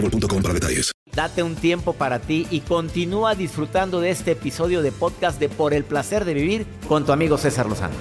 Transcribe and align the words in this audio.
boostmobile.com 0.00 0.42
para 0.42 0.54
detalles. 0.54 0.92
Date 1.14 1.42
un 1.42 1.54
tiempo 1.54 1.94
para 1.94 2.18
ti 2.18 2.46
y 2.50 2.60
continúa 2.60 3.34
disfrutando 3.34 4.00
de 4.00 4.10
este 4.10 4.32
episodio 4.32 4.82
de 4.82 4.92
podcast 4.92 5.40
de 5.40 5.48
Por 5.48 5.72
el 5.72 5.84
placer 5.84 6.24
de 6.24 6.34
vivir 6.34 6.66
con 6.88 7.06
tu 7.06 7.12
amigo 7.12 7.38
César 7.38 7.66
Lozano. 7.66 7.94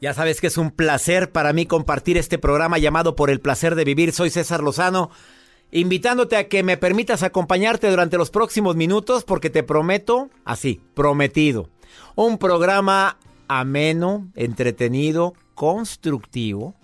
Ya 0.00 0.12
sabes 0.12 0.42
que 0.42 0.48
es 0.48 0.58
un 0.58 0.70
placer 0.70 1.32
para 1.32 1.54
mí 1.54 1.64
compartir 1.64 2.18
este 2.18 2.36
programa 2.36 2.76
llamado 2.76 3.16
Por 3.16 3.30
el 3.30 3.40
placer 3.40 3.74
de 3.74 3.84
vivir. 3.84 4.12
Soy 4.12 4.28
César 4.28 4.62
Lozano, 4.62 5.10
invitándote 5.70 6.36
a 6.36 6.46
que 6.46 6.62
me 6.62 6.76
permitas 6.76 7.22
acompañarte 7.22 7.88
durante 7.88 8.18
los 8.18 8.30
próximos 8.30 8.76
minutos 8.76 9.24
porque 9.24 9.48
te 9.48 9.62
prometo, 9.62 10.28
así, 10.44 10.82
prometido, 10.92 11.70
un 12.16 12.36
programa 12.36 13.16
ameno, 13.48 14.28
entretenido, 14.34 15.34
constructivo 15.54 16.74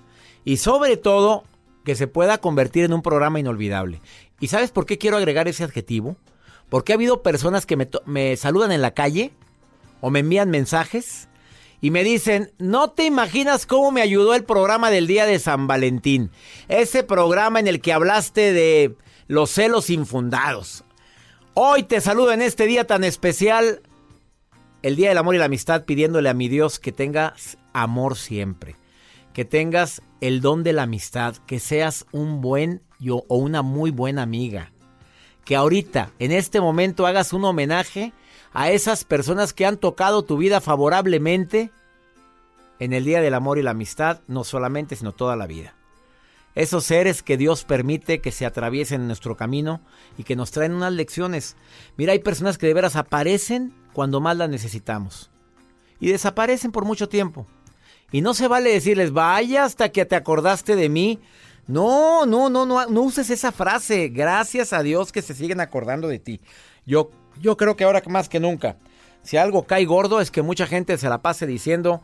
y 0.44 0.58
sobre 0.58 0.97
todo 0.97 1.44
que 1.84 1.94
se 1.94 2.06
pueda 2.06 2.39
convertir 2.39 2.84
en 2.84 2.92
un 2.92 3.03
programa 3.03 3.41
inolvidable. 3.41 4.00
¿Y 4.41 4.48
sabes 4.48 4.70
por 4.70 4.86
qué 4.86 4.98
quiero 4.98 5.16
agregar 5.16 5.48
ese 5.48 5.64
adjetivo? 5.64 6.16
Porque 6.69 6.92
ha 6.92 6.97
habido 6.97 7.22
personas 7.22 7.66
que 7.66 7.77
me, 8.06 8.36
saludan 8.36 8.72
en 8.72 8.83
la 8.83 8.92
calle 8.92 9.33
o 10.00 10.11
me 10.11 10.20
envían 10.20 10.50
mensajes 10.50 11.28
y 11.81 11.91
me 11.91 12.05
dicen, 12.05 12.53
no 12.58 12.91
te 12.91 13.05
imaginas 13.05 13.66
cómo 13.66 13.91
me 13.91 14.03
ayudó 14.03 14.34
el 14.34 14.44
programa 14.44 14.91
del 14.91 15.06
día 15.06 15.27
de 15.27 15.38
San 15.38 15.66
Valentín. 15.66 16.31
Ese 16.69 17.03
programa 17.03 17.58
en 17.58 17.66
el 17.66 17.81
que 17.81 17.92
hablaste 17.92 18.53
de 18.53 18.97
los 19.27 19.50
celos 19.50 19.91
infundados. 19.91 20.84
Hoy 21.55 21.83
te 21.83 22.00
saludo 22.00 22.33
en 22.33 22.42
este 22.42 22.66
día 22.66 22.86
tan 22.86 23.03
especial, 23.03 23.83
el 24.83 24.97
Día 24.97 25.11
del 25.11 25.19
Amor 25.19 25.34
y 25.34 25.39
la 25.39 25.45
Amistad, 25.45 25.84
pidiéndole 25.84 26.28
a 26.28 26.34
mi 26.34 26.48
Dios 26.48 26.78
que 26.78 26.92
tengas 26.92 27.59
amor 27.73 28.17
siempre. 28.17 28.77
Que 29.34 29.45
tengas 29.45 30.03
el 30.20 30.41
don 30.41 30.62
de 30.62 30.72
la 30.72 30.83
amistad, 30.83 31.37
que 31.47 31.61
seas 31.61 32.06
un 32.12 32.41
buen 32.41 32.83
yo, 32.98 33.25
o 33.28 33.37
una 33.37 33.62
muy 33.62 33.91
buena 33.91 34.22
amiga. 34.22 34.72
Que 35.45 35.56
ahorita, 35.56 36.12
en 36.19 36.33
este 36.33 36.61
momento, 36.61 37.06
hagas 37.06 37.33
un 37.33 37.45
homenaje 37.45 38.12
a 38.53 38.71
esas 38.71 39.05
personas 39.05 39.53
que 39.53 39.66
han 39.66 39.77
tocado 39.77 40.25
tu 40.25 40.37
vida 40.37 40.60
favorablemente 40.60 41.71
en 42.78 42.93
el 42.93 43.05
Día 43.05 43.21
del 43.21 43.34
Amor 43.34 43.59
y 43.59 43.62
la 43.62 43.71
Amistad, 43.72 44.21
no 44.26 44.44
solamente, 44.44 44.97
sino 44.97 45.12
toda 45.12 45.37
la 45.37 45.47
vida. 45.47 45.75
Esos 46.55 46.84
seres 46.84 47.22
que 47.22 47.37
Dios 47.37 47.65
permite 47.65 48.21
que 48.21 48.32
se 48.32 48.44
atraviesen 48.44 49.03
en 49.03 49.06
nuestro 49.06 49.37
camino 49.37 49.81
y 50.19 50.25
que 50.25 50.34
nos 50.34 50.50
traen 50.50 50.72
unas 50.72 50.93
lecciones. 50.93 51.56
Mira, 51.97 52.12
hay 52.12 52.19
personas 52.19 52.59
que 52.59 52.66
de 52.66 52.75
veras 52.75 52.97
aparecen 52.97 53.72
cuando 53.93 54.21
más 54.21 54.37
las 54.37 54.49
necesitamos. 54.49 55.31
Y 55.99 56.09
desaparecen 56.09 56.73
por 56.73 56.84
mucho 56.84 57.09
tiempo. 57.09 57.47
Y 58.12 58.23
no 58.23 58.34
se 58.34 58.49
vale 58.49 58.71
decirles, 58.71 59.12
vaya 59.12 59.65
hasta 59.65 59.91
que 59.91 60.05
te 60.05 60.17
acordaste 60.17 60.77
de 60.77 60.89
mí. 60.89 61.21
No, 61.67 62.27
no, 62.27 62.50
no, 62.50 62.67
no, 62.67 62.87
no 62.87 63.03
uses 63.03 63.31
esa 63.31 63.53
frase. 63.53 64.09
Gracias 64.09 64.73
a 64.73 64.83
Dios 64.83 65.12
que 65.12 65.23
se 65.23 65.34
siguen 65.34 65.61
acordando 65.61 66.09
de 66.09 66.19
ti. 66.19 66.41
Yo 66.87 67.11
yo 67.41 67.56
creo 67.56 67.77
que 67.77 67.84
ahora 67.84 68.03
más 68.06 68.29
que 68.29 68.41
nunca, 68.41 68.77
si 69.23 69.37
algo 69.37 69.65
cae 69.67 69.84
gordo 69.84 70.21
es 70.21 70.31
que 70.31 70.43
mucha 70.43 70.67
gente 70.67 70.97
se 70.99 71.09
la 71.09 71.23
pase 71.23 71.47
diciendo, 71.47 72.03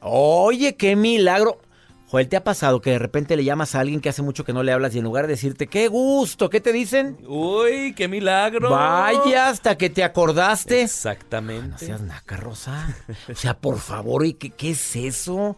oye, 0.00 0.76
qué 0.76 0.96
milagro. 0.96 1.60
Joel, 2.06 2.28
¿te 2.28 2.36
ha 2.36 2.44
pasado 2.44 2.80
que 2.80 2.90
de 2.90 2.98
repente 2.98 3.36
le 3.36 3.44
llamas 3.44 3.74
a 3.74 3.80
alguien 3.80 4.00
que 4.00 4.08
hace 4.08 4.22
mucho 4.22 4.44
que 4.44 4.52
no 4.52 4.62
le 4.62 4.72
hablas 4.72 4.94
y 4.94 4.98
en 4.98 5.04
lugar 5.04 5.26
de 5.26 5.32
decirte, 5.32 5.66
qué 5.66 5.88
gusto, 5.88 6.50
¿qué 6.50 6.60
te 6.60 6.72
dicen? 6.72 7.18
Uy, 7.26 7.94
qué 7.96 8.08
milagro. 8.08 8.70
Vaya, 8.70 9.48
hasta 9.48 9.76
que 9.76 9.90
te 9.90 10.04
acordaste. 10.04 10.82
Exactamente. 10.82 11.68
no 11.68 11.78
seas 11.78 12.02
naca, 12.02 12.36
Rosa. 12.36 12.94
O 13.30 13.34
sea, 13.34 13.58
por 13.58 13.78
favor, 13.78 14.24
¿y 14.26 14.34
qué, 14.34 14.50
qué 14.50 14.70
es 14.70 14.96
eso? 14.96 15.56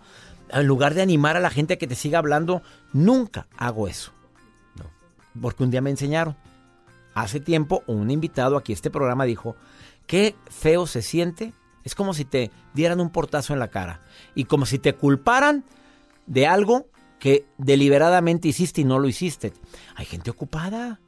En 0.50 0.66
lugar 0.66 0.94
de 0.94 1.02
animar 1.02 1.36
a 1.36 1.40
la 1.40 1.50
gente 1.50 1.74
a 1.74 1.78
que 1.78 1.88
te 1.88 1.96
siga 1.96 2.20
hablando, 2.20 2.62
nunca 2.92 3.48
hago 3.56 3.88
eso. 3.88 4.12
No. 4.76 4.84
Porque 5.42 5.64
un 5.64 5.70
día 5.70 5.80
me 5.80 5.90
enseñaron. 5.90 6.36
Hace 7.14 7.40
tiempo 7.40 7.82
un 7.86 8.10
invitado 8.10 8.56
aquí 8.56 8.72
a 8.72 8.74
este 8.74 8.90
programa 8.90 9.24
dijo, 9.24 9.56
qué 10.06 10.36
feo 10.48 10.86
se 10.86 11.02
siente. 11.02 11.52
Es 11.82 11.94
como 11.94 12.14
si 12.14 12.24
te 12.24 12.50
dieran 12.74 13.00
un 13.00 13.10
portazo 13.10 13.52
en 13.52 13.58
la 13.58 13.68
cara 13.68 14.00
y 14.34 14.44
como 14.44 14.66
si 14.66 14.78
te 14.78 14.94
culparan 14.94 15.64
de 16.26 16.46
algo 16.46 16.88
que 17.18 17.46
deliberadamente 17.58 18.48
hiciste 18.48 18.82
y 18.82 18.84
no 18.84 18.98
lo 18.98 19.08
hiciste. 19.08 19.52
Hay 19.94 20.06
gente 20.06 20.30
ocupada, 20.30 21.00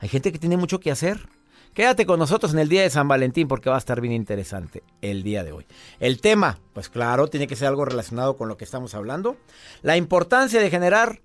hay 0.00 0.08
gente 0.08 0.32
que 0.32 0.38
tiene 0.38 0.56
mucho 0.56 0.80
que 0.80 0.90
hacer. 0.90 1.28
Quédate 1.74 2.04
con 2.04 2.18
nosotros 2.18 2.52
en 2.52 2.58
el 2.58 2.68
día 2.68 2.82
de 2.82 2.90
San 2.90 3.08
Valentín 3.08 3.48
porque 3.48 3.70
va 3.70 3.76
a 3.76 3.78
estar 3.78 4.00
bien 4.00 4.12
interesante 4.12 4.82
el 5.00 5.22
día 5.22 5.42
de 5.42 5.52
hoy. 5.52 5.66
El 6.00 6.20
tema, 6.20 6.58
pues 6.74 6.90
claro, 6.90 7.28
tiene 7.28 7.46
que 7.46 7.56
ser 7.56 7.68
algo 7.68 7.86
relacionado 7.86 8.36
con 8.36 8.48
lo 8.48 8.58
que 8.58 8.64
estamos 8.64 8.94
hablando. 8.94 9.38
La 9.80 9.96
importancia 9.96 10.60
de 10.60 10.68
generar 10.68 11.22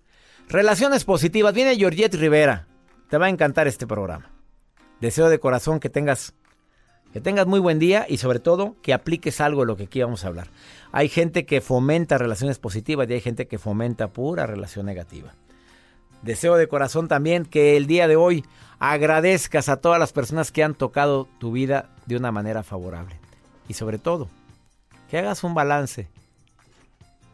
relaciones 0.48 1.04
positivas. 1.04 1.54
Viene 1.54 1.76
Georgette 1.76 2.16
Rivera. 2.16 2.68
Te 3.10 3.18
va 3.18 3.26
a 3.26 3.30
encantar 3.30 3.68
este 3.68 3.88
programa. 3.88 4.32
Deseo 5.02 5.30
de 5.30 5.40
corazón 5.40 5.80
que 5.80 5.90
tengas 5.90 6.34
que 7.18 7.22
tengas 7.22 7.48
muy 7.48 7.60
buen 7.60 7.80
día 7.80 8.06
y 8.08 8.18
sobre 8.18 8.38
todo 8.38 8.76
que 8.84 8.94
apliques 8.94 9.42
algo 9.42 9.62
de 9.62 9.66
lo 9.66 9.76
que 9.76 9.86
aquí 9.86 10.04
vamos 10.04 10.24
a 10.24 10.28
hablar. 10.28 10.50
Hay 10.92 11.10
gente 11.10 11.48
que 11.48 11.62
fomenta 11.62 12.20
relaciones 12.20 12.60
positivas 12.60 13.10
y 13.10 13.14
hay 13.14 13.22
gente 13.22 13.48
que 13.48 13.58
fomenta 13.58 14.10
pura 14.10 14.46
relación 14.46 14.86
negativa. 14.86 15.34
Deseo 16.22 16.58
de 16.58 16.68
corazón 16.68 17.08
también 17.08 17.46
que 17.46 17.76
el 17.76 17.88
día 17.88 18.08
de 18.08 18.18
hoy 18.18 18.46
agradezcas 18.78 19.68
a 19.68 19.78
todas 19.78 20.00
las 20.00 20.14
personas 20.14 20.52
que 20.52 20.64
han 20.64 20.76
tocado 20.76 21.28
tu 21.40 21.52
vida 21.52 21.90
de 22.06 22.18
una 22.18 22.32
manera 22.32 22.62
favorable. 22.62 23.16
Y 23.68 23.74
sobre 23.74 23.98
todo, 23.98 24.30
que 25.10 25.18
hagas 25.18 25.44
un 25.44 25.56
balance 25.56 26.08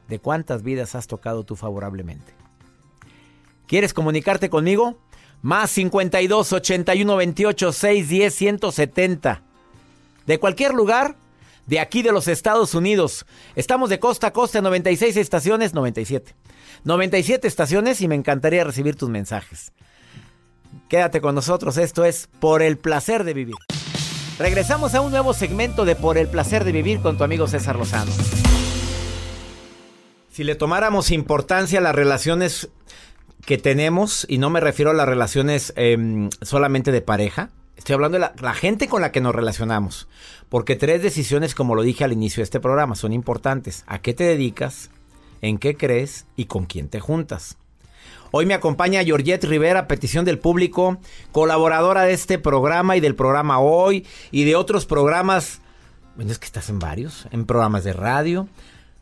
de 0.08 0.18
cuántas 0.18 0.64
vidas 0.64 0.96
has 0.96 1.08
tocado 1.08 1.44
tú 1.44 1.58
favorablemente. 1.58 2.34
¿Quieres 3.68 3.94
comunicarte 3.94 4.50
conmigo? 4.50 4.98
Más 5.42 5.72
52 5.72 6.54
81 6.54 7.16
28 7.18 7.74
610 7.74 8.34
170. 8.34 9.44
De 10.26 10.40
cualquier 10.40 10.74
lugar, 10.74 11.18
de 11.66 11.80
aquí 11.80 12.02
de 12.02 12.12
los 12.12 12.28
Estados 12.28 12.74
Unidos. 12.76 13.26
Estamos 13.56 13.90
de 13.90 14.00
costa 14.00 14.28
a 14.28 14.34
costa, 14.34 14.62
96 14.62 15.18
estaciones, 15.18 15.74
97. 15.74 16.36
97 16.84 17.48
estaciones 17.48 18.02
y 18.02 18.08
me 18.08 18.16
encantaría 18.16 18.64
recibir 18.64 18.96
tus 18.96 19.10
mensajes. 19.10 19.72
Quédate 20.90 21.22
con 21.22 21.36
nosotros, 21.36 21.78
esto 21.78 22.04
es 22.04 22.28
Por 22.40 22.62
el 22.62 22.78
placer 22.78 23.24
de 23.24 23.34
vivir. 23.34 23.56
Regresamos 24.40 24.96
a 24.96 25.02
un 25.02 25.12
nuevo 25.12 25.34
segmento 25.34 25.86
de 25.86 25.96
Por 25.96 26.18
el 26.18 26.28
placer 26.28 26.64
de 26.64 26.72
vivir 26.72 27.00
con 27.00 27.18
tu 27.18 27.24
amigo 27.24 27.48
César 27.48 27.78
Lozano. 27.78 28.12
Si 30.32 30.44
le 30.44 30.56
tomáramos 30.56 31.12
importancia 31.12 31.80
a 31.80 31.82
las 31.82 31.94
relaciones 31.94 32.70
que 33.46 33.58
tenemos, 33.58 34.26
y 34.28 34.40
no 34.40 34.50
me 34.50 34.60
refiero 34.60 34.92
a 34.92 34.96
las 34.96 35.08
relaciones 35.08 35.74
eh, 35.76 36.30
solamente 36.42 36.92
de 36.92 37.02
pareja, 37.02 37.52
estoy 37.76 37.94
hablando 37.94 38.16
de 38.16 38.22
la, 38.22 38.34
la, 38.40 38.54
gente 38.54 38.88
con 38.88 39.02
la 39.02 39.12
que 39.12 39.22
nos 39.22 39.36
relacionamos, 39.36 40.08
porque 40.50 40.76
tres 40.76 41.02
decisiones, 41.02 41.56
como 41.56 41.76
lo 41.76 41.82
dije 41.84 42.04
al 42.04 42.14
inicio 42.14 42.42
de 42.42 42.46
este 42.46 42.60
programa, 42.60 42.96
son 42.96 43.14
importantes. 43.14 43.84
¿A 43.88 44.00
qué 44.00 44.14
te 44.14 44.24
dedicas? 44.24 44.90
¿En 45.42 45.58
qué 45.58 45.76
crees? 45.76 46.26
¿Y 46.36 46.46
con 46.46 46.66
quién 46.66 46.88
te 46.88 47.00
juntas? 47.00 47.58
Hoy 48.36 48.48
me 48.48 48.56
acompaña 48.56 49.04
Georgette 49.04 49.44
Rivera, 49.44 49.88
petición 49.88 50.26
del 50.26 50.40
público, 50.40 50.98
colaboradora 51.32 52.02
de 52.02 52.14
este 52.14 52.40
programa 52.40 52.98
y 52.98 53.00
del 53.00 53.14
programa 53.14 53.60
Hoy 53.60 54.08
y 54.32 54.44
de 54.44 54.56
otros 54.56 54.88
programas. 54.88 55.62
Bueno, 56.16 56.32
es 56.32 56.40
que 56.40 56.48
estás 56.48 56.68
en 56.70 56.80
varios, 56.80 57.28
en 57.30 57.46
programas 57.46 57.84
de 57.84 57.94
radio. 57.94 58.48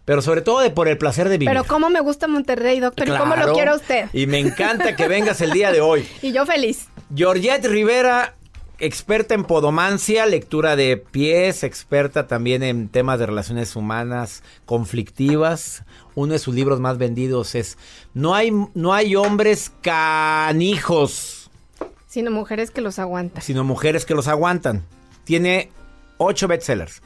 Pero 0.03 0.21
sobre 0.21 0.41
todo 0.41 0.59
de 0.59 0.69
por 0.69 0.89
el 0.89 0.97
placer 0.97 1.29
de 1.29 1.37
vivir. 1.37 1.47
Pero 1.47 1.63
cómo 1.63 1.89
me 1.89 2.01
gusta 2.01 2.27
Monterrey, 2.27 2.81
doctor, 2.81 3.07
y 3.07 3.11
cómo 3.11 3.35
lo 3.37 3.57
a 3.57 3.75
usted. 3.75 4.09
Y 4.11 4.25
me 4.27 4.39
encanta 4.39 4.97
que 4.97 5.07
vengas 5.07 5.39
el 5.39 5.51
día 5.51 5.71
de 5.71 5.79
hoy. 5.79 6.05
Y 6.21 6.33
yo 6.33 6.45
feliz. 6.45 6.89
Georgette 7.15 7.67
Rivera, 7.67 8.35
experta 8.81 9.35
en 9.35 9.43
podomancia, 9.43 10.25
lectura 10.25 10.75
de 10.75 10.97
pies, 10.97 11.63
experta 11.63 12.27
también 12.27 12.63
en 12.63 12.89
temas 12.89 13.19
de 13.19 13.27
relaciones 13.27 13.75
humanas 13.75 14.43
conflictivas. 14.65 15.83
Uno 16.15 16.33
de 16.33 16.39
sus 16.39 16.55
libros 16.55 16.79
más 16.79 16.97
vendidos 16.97 17.53
es 17.55 17.77
No 18.13 18.33
hay, 18.35 18.51
no 18.73 18.93
hay 18.93 19.15
hombres 19.15 19.71
canijos, 19.81 21.49
Sino 22.07 22.29
mujeres 22.31 22.71
que 22.71 22.81
los 22.81 22.99
aguantan. 22.99 23.41
sino 23.41 23.63
mujeres 23.63 24.05
que 24.05 24.15
los 24.15 24.27
aguantan. 24.27 24.83
Tiene 25.23 25.69
ocho 26.17 26.47
bestsellers. 26.47 27.01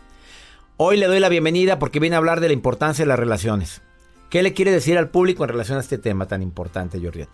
Hoy 0.77 0.97
le 0.97 1.05
doy 1.05 1.19
la 1.19 1.29
bienvenida 1.29 1.77
porque 1.77 1.99
viene 1.99 2.15
a 2.15 2.19
hablar 2.19 2.39
de 2.39 2.47
la 2.47 2.53
importancia 2.53 3.03
de 3.05 3.09
las 3.09 3.19
relaciones. 3.19 3.81
¿Qué 4.29 4.41
le 4.41 4.53
quiere 4.53 4.71
decir 4.71 4.97
al 4.97 5.09
público 5.09 5.43
en 5.43 5.49
relación 5.49 5.77
a 5.77 5.81
este 5.81 5.97
tema 5.97 6.25
tan 6.25 6.41
importante, 6.41 6.99
Georgette? 6.99 7.29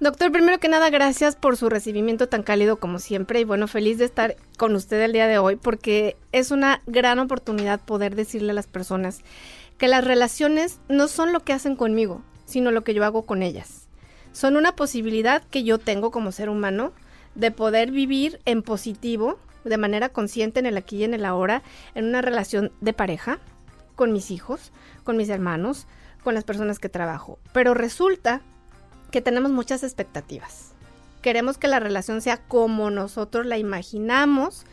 Doctor, 0.00 0.32
primero 0.32 0.58
que 0.58 0.70
nada, 0.70 0.88
gracias 0.88 1.36
por 1.36 1.58
su 1.58 1.68
recibimiento 1.68 2.26
tan 2.26 2.42
cálido 2.42 2.78
como 2.78 2.98
siempre. 2.98 3.38
Y 3.38 3.44
bueno, 3.44 3.68
feliz 3.68 3.98
de 3.98 4.06
estar 4.06 4.34
con 4.56 4.74
usted 4.74 4.98
el 5.02 5.12
día 5.12 5.26
de 5.26 5.36
hoy 5.36 5.56
porque 5.56 6.16
es 6.32 6.50
una 6.50 6.80
gran 6.86 7.18
oportunidad 7.18 7.80
poder 7.80 8.16
decirle 8.16 8.52
a 8.52 8.54
las 8.54 8.66
personas 8.66 9.20
que 9.76 9.88
las 9.88 10.02
relaciones 10.02 10.80
no 10.88 11.06
son 11.06 11.34
lo 11.34 11.40
que 11.40 11.52
hacen 11.52 11.76
conmigo, 11.76 12.22
sino 12.46 12.70
lo 12.70 12.82
que 12.82 12.94
yo 12.94 13.04
hago 13.04 13.26
con 13.26 13.42
ellas. 13.42 13.88
Son 14.32 14.56
una 14.56 14.74
posibilidad 14.74 15.42
que 15.50 15.64
yo 15.64 15.76
tengo 15.76 16.10
como 16.10 16.32
ser 16.32 16.48
humano 16.48 16.94
de 17.34 17.50
poder 17.50 17.90
vivir 17.90 18.40
en 18.46 18.62
positivo, 18.62 19.38
de 19.64 19.76
manera 19.76 20.08
consciente 20.08 20.60
en 20.60 20.66
el 20.66 20.78
aquí 20.78 20.96
y 20.96 21.04
en 21.04 21.12
el 21.12 21.26
ahora, 21.26 21.62
en 21.94 22.06
una 22.06 22.22
relación 22.22 22.72
de 22.80 22.94
pareja, 22.94 23.38
con 23.96 24.14
mis 24.14 24.30
hijos, 24.30 24.72
con 25.04 25.18
mis 25.18 25.28
hermanos, 25.28 25.86
con 26.24 26.32
las 26.32 26.44
personas 26.44 26.78
que 26.78 26.88
trabajo. 26.88 27.38
Pero 27.52 27.74
resulta 27.74 28.40
que 29.10 29.20
tenemos 29.20 29.50
muchas 29.50 29.82
expectativas. 29.82 30.72
Queremos 31.22 31.58
que 31.58 31.68
la 31.68 31.80
relación 31.80 32.22
sea 32.22 32.38
como 32.38 32.90
nosotros 32.90 33.46
la 33.46 33.58
imaginamos, 33.58 34.64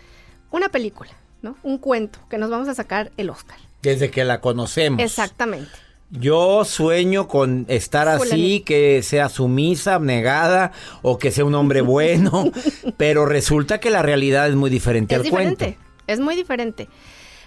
una 0.51 0.69
película, 0.69 1.11
¿no? 1.41 1.57
Un 1.63 1.77
cuento, 1.77 2.19
que 2.29 2.37
nos 2.37 2.49
vamos 2.49 2.67
a 2.69 2.73
sacar 2.73 3.11
el 3.17 3.29
Oscar. 3.29 3.57
Desde 3.81 4.09
que 4.09 4.23
la 4.23 4.39
conocemos. 4.39 5.01
Exactamente. 5.01 5.71
Yo 6.09 6.63
sueño 6.63 7.27
con 7.27 7.65
estar 7.67 8.07
así, 8.07 8.61
que 8.61 9.03
sea 9.03 9.27
sumisa, 9.27 9.95
abnegada 9.95 10.71
o 11.01 11.17
que 11.17 11.31
sea 11.31 11.43
un 11.43 11.53
hombre 11.53 11.81
bueno, 11.81 12.49
pero 12.97 13.25
resulta 13.25 13.81
que 13.81 13.89
la 13.89 14.01
realidad 14.01 14.47
es 14.47 14.55
muy 14.55 14.69
diferente 14.69 15.15
Es 15.15 15.19
al 15.19 15.23
diferente, 15.25 15.65
cuento. 15.65 15.81
es 16.07 16.19
muy 16.21 16.35
diferente. 16.37 16.87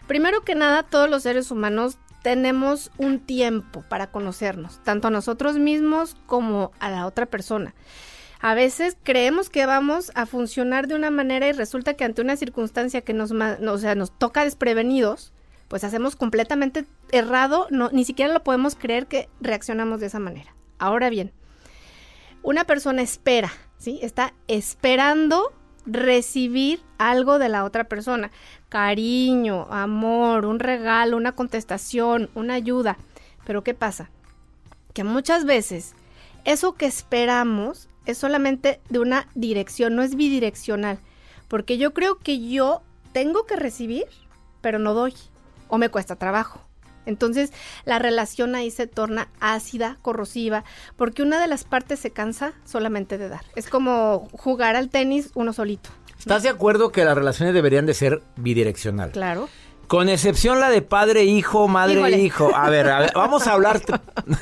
Primero 0.07 0.43
que 0.43 0.55
nada, 0.55 0.83
todos 0.83 1.09
los 1.09 1.23
seres 1.23 1.51
humanos 1.51 1.97
tenemos 2.23 2.91
un 2.99 3.21
tiempo 3.21 3.83
para 3.89 4.11
conocernos, 4.11 4.83
tanto 4.83 5.09
a 5.09 5.11
nosotros 5.11 5.59
mismos 5.59 6.17
como 6.27 6.73
a 6.79 6.91
la 6.91 7.07
otra 7.07 7.27
persona. 7.27 7.75
A 8.41 8.55
veces 8.55 8.97
creemos 9.03 9.51
que 9.51 9.67
vamos 9.67 10.13
a 10.15 10.25
funcionar 10.25 10.87
de 10.87 10.95
una 10.95 11.11
manera 11.11 11.49
y 11.49 11.53
resulta 11.53 11.95
que 11.95 12.05
ante 12.05 12.23
una 12.23 12.37
circunstancia 12.37 13.03
que 13.03 13.13
nos, 13.13 13.33
o 13.33 13.79
sea, 13.79 13.95
nos 13.95 14.17
toca 14.19 14.45
desprevenidos, 14.45 15.33
pues 15.69 15.85
hacemos 15.85 16.17
completamente 16.17 16.87
errado, 17.13 17.67
no, 17.71 17.91
ni 17.91 18.05
siquiera 18.05 18.33
lo 18.33 18.43
podemos 18.43 18.75
creer 18.75 19.07
que 19.07 19.29
reaccionamos 19.41 20.01
de 20.01 20.07
esa 20.07 20.19
manera. 20.19 20.55
Ahora 20.79 21.11
bien, 21.11 21.33
una 22.43 22.65
persona 22.65 23.03
espera, 23.03 23.53
¿sí? 23.77 23.99
Está 24.03 24.33
esperando 24.49 25.53
recibir 25.87 26.81
algo 26.99 27.39
de 27.39 27.49
la 27.49 27.65
otra 27.65 27.85
persona. 27.85 28.31
Cariño, 28.71 29.67
amor, 29.69 30.47
un 30.47 30.61
regalo, 30.61 31.17
una 31.17 31.33
contestación, 31.33 32.31
una 32.35 32.55
ayuda. 32.55 32.97
Pero 33.45 33.65
¿qué 33.65 33.75
pasa? 33.75 34.11
Que 34.95 35.03
muchas 35.05 35.45
veces 35.45 35.95
eso 36.45 36.75
que 36.75 36.87
esperamos 36.87 37.89
es 38.07 38.17
solamente 38.17 38.81
de 38.89 39.01
una 39.01 39.27
dirección, 39.35 39.97
no 39.97 40.03
es 40.03 40.15
bidireccional. 40.15 41.01
Porque 41.49 41.79
yo 41.79 41.93
creo 41.93 42.19
que 42.19 42.49
yo 42.49 42.83
tengo 43.13 43.45
que 43.45 43.57
recibir, 43.57 44.07
pero 44.61 44.79
no 44.79 44.95
doy. 44.95 45.15
O 45.69 45.77
me 45.77 45.89
cuesta 45.89 46.15
trabajo. 46.15 46.61
Entonces 47.07 47.53
la 47.85 47.99
relación 47.99 48.55
ahí 48.55 48.71
se 48.71 48.87
torna 48.87 49.29
ácida, 49.41 49.99
corrosiva, 50.01 50.63
porque 50.97 51.23
una 51.23 51.41
de 51.41 51.49
las 51.49 51.65
partes 51.65 51.99
se 51.99 52.13
cansa 52.13 52.53
solamente 52.65 53.19
de 53.19 53.29
dar. 53.29 53.45
Es 53.57 53.69
como 53.69 54.29
jugar 54.33 54.77
al 54.77 54.91
tenis 54.91 55.33
uno 55.35 55.53
solito. 55.53 55.91
¿Estás 56.21 56.43
de 56.43 56.51
acuerdo 56.51 56.93
que 56.93 57.03
las 57.05 57.15
relaciones 57.17 57.55
deberían 57.55 57.87
de 57.87 57.95
ser 57.95 58.23
bidireccional? 58.37 59.11
Claro. 59.11 59.49
Con 59.87 60.09
excepción 60.11 60.61
la 60.61 60.69
de 60.71 60.83
padre-hijo, 60.83 61.65
Híjole. 61.65 61.73
madre-hijo. 61.73 62.55
A 62.55 62.69
ver, 62.71 62.89
a 62.91 63.01
ver, 63.01 63.13
vamos 63.15 63.47
a 63.47 63.55
hablar. 63.55 63.81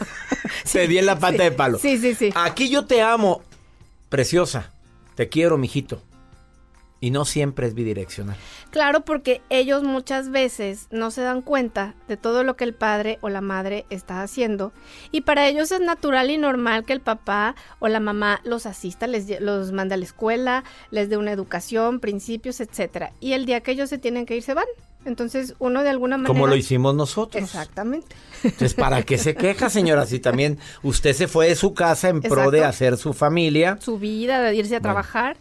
Te 0.72 0.88
di 0.88 0.98
en 0.98 1.06
la 1.06 1.19
pata 1.19 1.44
de 1.44 1.52
palo. 1.52 1.78
Sí, 1.78 1.96
sí, 1.98 2.14
sí. 2.14 2.30
Aquí 2.34 2.69
yo 2.69 2.84
te 2.84 3.00
amo, 3.00 3.42
preciosa. 4.08 4.72
Te 5.14 5.28
quiero, 5.28 5.56
mijito. 5.56 6.02
Y 7.00 7.11
no 7.11 7.25
siempre 7.25 7.67
es 7.67 7.75
bidireccional. 7.75 8.37
Claro, 8.71 9.05
porque 9.05 9.41
ellos 9.50 9.85
muchas 9.85 10.31
veces 10.31 10.89
no 10.91 11.11
se 11.11 11.23
dan 11.23 11.43
cuenta 11.43 11.95
de 12.09 12.17
todo 12.17 12.43
lo 12.43 12.56
que 12.56 12.65
el 12.65 12.75
padre 12.75 13.19
o 13.21 13.29
la 13.29 13.41
madre 13.41 13.87
está 13.89 14.23
haciendo. 14.23 14.73
Y 15.12 15.21
para 15.21 15.47
ellos 15.47 15.71
es 15.71 15.81
natural 15.81 16.31
y 16.31 16.39
normal 16.39 16.85
que 16.85 16.93
el 16.93 17.00
papá 17.00 17.55
o 17.79 17.89
la 17.89 18.00
mamá 18.00 18.41
los 18.45 18.67
asista, 18.67 19.06
les 19.06 19.41
los 19.41 19.71
mande 19.73 19.95
a 19.95 19.99
la 19.99 20.05
escuela, 20.05 20.65
les 20.91 21.09
dé 21.09 21.17
una 21.17 21.33
educación, 21.33 22.00
principios, 22.00 22.61
etcétera. 22.61 23.12
Y 23.21 23.33
el 23.33 23.47
día 23.47 23.61
que 23.61 23.71
ellos 23.71 23.89
se 23.89 23.99
tienen 23.99 24.27
que 24.27 24.37
ir, 24.37 24.43
se 24.43 24.55
van. 24.55 24.67
Entonces, 25.05 25.55
uno 25.59 25.83
de 25.85 25.91
alguna 25.91 26.17
manera. 26.17 26.29
Como 26.29 26.47
lo 26.47 26.56
hicimos 26.56 26.95
nosotros. 26.95 27.43
Exactamente. 27.43 28.15
Entonces, 28.43 28.75
¿para 28.75 29.03
qué 29.03 29.17
se 29.17 29.35
queja, 29.35 29.71
señora? 29.71 30.06
Si 30.06 30.19
también 30.19 30.59
usted 30.83 31.15
se 31.15 31.29
fue 31.29 31.49
de 31.49 31.55
su 31.55 31.73
casa 31.73 32.09
en 32.09 32.21
pro 32.21 32.50
de 32.50 32.65
hacer 32.65 32.97
su 32.97 33.12
familia. 33.12 33.79
Su 33.81 33.99
vida, 33.99 34.43
de 34.43 34.55
irse 34.55 34.77
a 34.77 34.81
trabajar. 34.81 35.37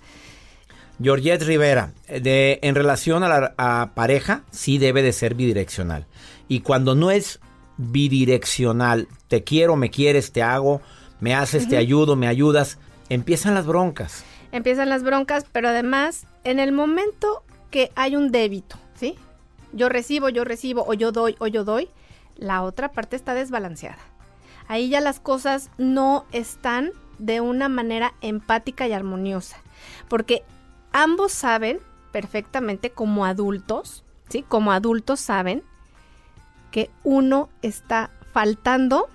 Georgette 0.99 1.43
Rivera, 1.43 1.93
de, 2.07 2.59
en 2.63 2.75
relación 2.75 3.23
a 3.23 3.27
la 3.27 3.53
a 3.57 3.91
pareja, 3.93 4.43
sí 4.51 4.77
debe 4.77 5.03
de 5.03 5.13
ser 5.13 5.35
bidireccional. 5.35 6.07
Y 6.47 6.61
cuando 6.61 6.95
no 6.95 7.11
es 7.11 7.39
bidireccional, 7.77 9.07
te 9.27 9.43
quiero, 9.43 9.75
me 9.75 9.91
quieres, 9.91 10.31
te 10.31 10.41
hago, 10.41 10.81
me 11.19 11.35
haces, 11.35 11.67
te 11.67 11.77
ayudo, 11.77 12.15
me 12.15 12.27
ayudas, 12.27 12.79
empiezan 13.09 13.53
las 13.53 13.65
broncas. 13.65 14.23
empiezan 14.51 14.89
las 14.89 15.03
broncas, 15.03 15.45
pero 15.51 15.69
además, 15.69 16.25
en 16.43 16.59
el 16.59 16.71
momento 16.71 17.43
que 17.69 17.91
hay 17.95 18.15
un 18.15 18.31
débito, 18.31 18.77
¿sí? 18.95 19.15
Yo 19.73 19.89
recibo, 19.89 20.29
yo 20.29 20.43
recibo, 20.43 20.85
o 20.87 20.93
yo 20.93 21.11
doy, 21.11 21.35
o 21.39 21.47
yo 21.47 21.63
doy, 21.63 21.89
la 22.35 22.63
otra 22.63 22.91
parte 22.91 23.15
está 23.15 23.33
desbalanceada. 23.33 23.99
Ahí 24.67 24.89
ya 24.89 25.01
las 25.01 25.19
cosas 25.19 25.69
no 25.77 26.25
están 26.31 26.91
de 27.19 27.41
una 27.41 27.69
manera 27.69 28.13
empática 28.21 28.87
y 28.87 28.93
armoniosa, 28.93 29.57
porque 30.07 30.43
ambos 30.97 31.31
saben 31.31 31.79
perfectamente 32.11 32.89
como 32.89 33.25
adultos, 33.25 34.03
¿sí? 34.29 34.43
Como 34.47 34.71
adultos 34.71 35.19
saben 35.19 35.63
que 36.71 36.89
uno 37.03 37.49
está 37.61 38.09
faltando 38.33 39.07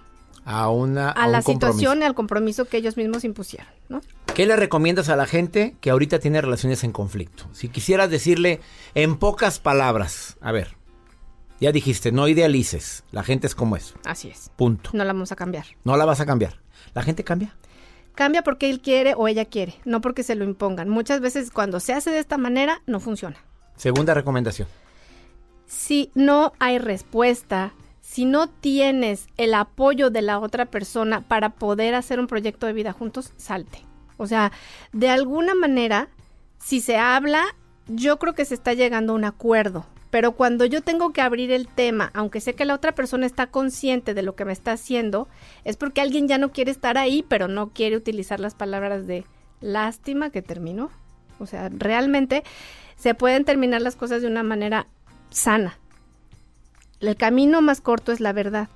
A, 0.44 0.70
una, 0.70 1.10
a, 1.10 1.26
la 1.26 1.42
situación 1.42 2.00
y 2.00 2.04
al 2.04 2.14
compromiso 2.14 2.66
que 2.66 2.76
ellos 2.76 2.96
mismos 2.96 3.24
impusieron, 3.24 3.72
¿no? 3.88 4.00
¿Qué 4.32 4.46
le 4.46 4.56
recomiendas 4.56 5.08
a 5.08 5.16
la 5.16 5.26
gente 5.26 5.76
que 5.80 5.90
ahorita 5.90 6.20
tiene 6.20 6.40
relaciones 6.40 6.84
en 6.84 6.92
conflicto? 6.92 7.44
Si 7.52 7.68
quisieras 7.68 8.10
decirle 8.10 8.60
en 8.94 9.16
pocas 9.16 9.58
palabras, 9.58 10.36
a 10.40 10.52
ver, 10.52 10.76
ya 11.60 11.72
dijiste, 11.72 12.12
no 12.12 12.28
idealices, 12.28 13.02
la 13.10 13.24
gente 13.24 13.48
es 13.48 13.54
como 13.54 13.76
es, 13.76 13.94
Así 14.04 14.28
es. 14.28 14.50
punto. 14.56 14.90
No 14.92 15.04
la 15.04 15.12
vamos 15.12 15.32
a 15.32 15.36
cambiar. 15.36 15.66
No 15.84 15.96
la 15.96 16.04
vas 16.04 16.20
a 16.20 16.26
cambiar. 16.26 16.60
La 16.94 17.02
gente 17.02 17.24
cambia. 17.24 17.56
Cambia 18.14 18.42
porque 18.42 18.68
él 18.68 18.80
quiere 18.80 19.14
o 19.16 19.28
ella 19.28 19.44
quiere, 19.44 19.74
no 19.84 20.00
porque 20.00 20.22
se 20.22 20.34
lo 20.34 20.44
impongan. 20.44 20.88
Muchas 20.88 21.20
veces 21.20 21.50
cuando 21.50 21.80
se 21.80 21.92
hace 21.92 22.10
de 22.10 22.18
esta 22.18 22.38
manera 22.38 22.82
no 22.86 23.00
funciona. 23.00 23.36
Segunda 23.76 24.14
recomendación. 24.14 24.68
Si 25.66 26.10
no 26.14 26.52
hay 26.58 26.78
respuesta, 26.78 27.72
si 28.02 28.26
no 28.26 28.48
tienes 28.48 29.28
el 29.38 29.54
apoyo 29.54 30.10
de 30.10 30.20
la 30.20 30.38
otra 30.38 30.66
persona 30.66 31.22
para 31.22 31.50
poder 31.50 31.94
hacer 31.94 32.20
un 32.20 32.26
proyecto 32.26 32.66
de 32.66 32.74
vida 32.74 32.92
juntos, 32.92 33.32
salte. 33.38 33.82
O 34.18 34.26
sea, 34.26 34.52
de 34.92 35.08
alguna 35.08 35.54
manera, 35.54 36.08
si 36.58 36.80
se 36.80 36.98
habla, 36.98 37.42
yo 37.88 38.18
creo 38.18 38.34
que 38.34 38.44
se 38.44 38.54
está 38.54 38.74
llegando 38.74 39.14
a 39.14 39.16
un 39.16 39.24
acuerdo. 39.24 39.86
Pero 40.12 40.32
cuando 40.32 40.66
yo 40.66 40.82
tengo 40.82 41.14
que 41.14 41.22
abrir 41.22 41.50
el 41.50 41.66
tema, 41.66 42.10
aunque 42.12 42.42
sé 42.42 42.54
que 42.54 42.66
la 42.66 42.74
otra 42.74 42.94
persona 42.94 43.24
está 43.24 43.46
consciente 43.46 44.12
de 44.12 44.20
lo 44.20 44.36
que 44.36 44.44
me 44.44 44.52
está 44.52 44.72
haciendo, 44.72 45.26
es 45.64 45.78
porque 45.78 46.02
alguien 46.02 46.28
ya 46.28 46.36
no 46.36 46.52
quiere 46.52 46.70
estar 46.70 46.98
ahí, 46.98 47.24
pero 47.26 47.48
no 47.48 47.70
quiere 47.70 47.96
utilizar 47.96 48.38
las 48.38 48.54
palabras 48.54 49.06
de 49.06 49.24
lástima 49.62 50.28
que 50.28 50.42
terminó. 50.42 50.90
O 51.38 51.46
sea, 51.46 51.70
realmente 51.70 52.44
se 52.96 53.14
pueden 53.14 53.46
terminar 53.46 53.80
las 53.80 53.96
cosas 53.96 54.20
de 54.20 54.28
una 54.28 54.42
manera 54.42 54.86
sana. 55.30 55.78
El 57.00 57.16
camino 57.16 57.62
más 57.62 57.80
corto 57.80 58.12
es 58.12 58.20
la 58.20 58.34
verdad. 58.34 58.68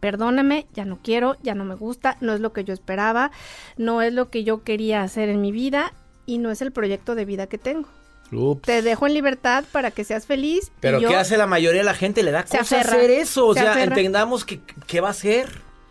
Perdóname, 0.00 0.66
ya 0.72 0.86
no 0.86 0.98
quiero, 1.02 1.36
ya 1.42 1.54
no 1.54 1.66
me 1.66 1.74
gusta, 1.74 2.16
no 2.22 2.32
es 2.32 2.40
lo 2.40 2.54
que 2.54 2.64
yo 2.64 2.72
esperaba, 2.72 3.32
no 3.76 4.00
es 4.00 4.14
lo 4.14 4.30
que 4.30 4.44
yo 4.44 4.64
quería 4.64 5.02
hacer 5.02 5.28
en 5.28 5.42
mi 5.42 5.52
vida 5.52 5.92
y 6.24 6.38
no 6.38 6.50
es 6.50 6.62
el 6.62 6.72
proyecto 6.72 7.14
de 7.14 7.26
vida 7.26 7.48
que 7.48 7.58
tengo. 7.58 7.86
Ups. 8.32 8.62
Te 8.62 8.82
dejo 8.82 9.06
en 9.06 9.14
libertad 9.14 9.64
para 9.72 9.90
que 9.90 10.04
seas 10.04 10.26
feliz. 10.26 10.70
Pero 10.80 11.00
¿qué 11.00 11.16
hace 11.16 11.36
la 11.36 11.46
mayoría 11.46 11.80
de 11.80 11.86
la 11.86 11.94
gente? 11.94 12.22
Le 12.22 12.30
da 12.30 12.46
Se 12.46 12.58
cosa 12.58 12.80
aferra, 12.80 12.96
hacer 12.98 13.10
eso. 13.10 13.46
O 13.46 13.54
se 13.54 13.60
sea, 13.60 13.72
aferra. 13.72 13.96
entendamos 13.96 14.44
que, 14.44 14.60
qué 14.86 15.00
va 15.00 15.08
a 15.08 15.12
hacer. 15.12 15.48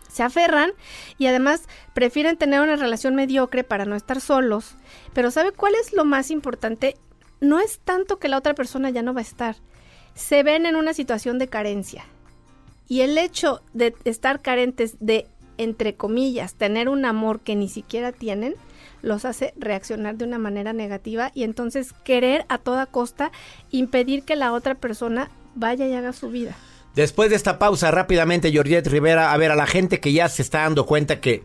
se 0.08 0.22
aferran 0.22 0.72
y 1.18 1.26
además 1.26 1.62
prefieren 1.94 2.36
tener 2.36 2.60
una 2.60 2.76
relación 2.76 3.14
mediocre 3.14 3.64
para 3.64 3.84
no 3.84 3.96
estar 3.96 4.20
solos. 4.20 4.74
Pero 5.14 5.30
¿sabe 5.30 5.52
cuál 5.52 5.74
es 5.74 5.92
lo 5.92 6.04
más 6.04 6.30
importante? 6.30 6.96
No 7.40 7.60
es 7.60 7.78
tanto 7.80 8.18
que 8.18 8.28
la 8.28 8.38
otra 8.38 8.54
persona 8.54 8.90
ya 8.90 9.02
no 9.02 9.14
va 9.14 9.20
a 9.20 9.22
estar. 9.22 9.56
Se 10.14 10.42
ven 10.42 10.66
en 10.66 10.76
una 10.76 10.94
situación 10.94 11.38
de 11.38 11.48
carencia. 11.48 12.04
Y 12.88 13.02
el 13.02 13.18
hecho 13.18 13.62
de 13.74 13.94
estar 14.04 14.40
carentes 14.40 14.96
de, 14.98 15.26
entre 15.58 15.94
comillas, 15.94 16.54
tener 16.54 16.88
un 16.88 17.04
amor 17.04 17.40
que 17.40 17.54
ni 17.54 17.68
siquiera 17.68 18.12
tienen, 18.12 18.56
los 19.02 19.24
hace 19.24 19.54
reaccionar 19.56 20.16
de 20.16 20.24
una 20.24 20.38
manera 20.38 20.72
negativa 20.72 21.30
y 21.34 21.44
entonces 21.44 21.92
querer 22.04 22.44
a 22.48 22.58
toda 22.58 22.86
costa 22.86 23.32
impedir 23.70 24.24
que 24.24 24.36
la 24.36 24.52
otra 24.52 24.74
persona 24.74 25.30
vaya 25.54 25.86
y 25.86 25.94
haga 25.94 26.12
su 26.12 26.30
vida. 26.30 26.56
Después 26.94 27.30
de 27.30 27.36
esta 27.36 27.58
pausa, 27.58 27.90
rápidamente, 27.90 28.50
Georgette 28.50 28.88
Rivera, 28.88 29.32
a 29.32 29.36
ver, 29.36 29.52
a 29.52 29.56
la 29.56 29.66
gente 29.66 30.00
que 30.00 30.12
ya 30.12 30.28
se 30.28 30.42
está 30.42 30.62
dando 30.62 30.86
cuenta 30.86 31.20
que 31.20 31.44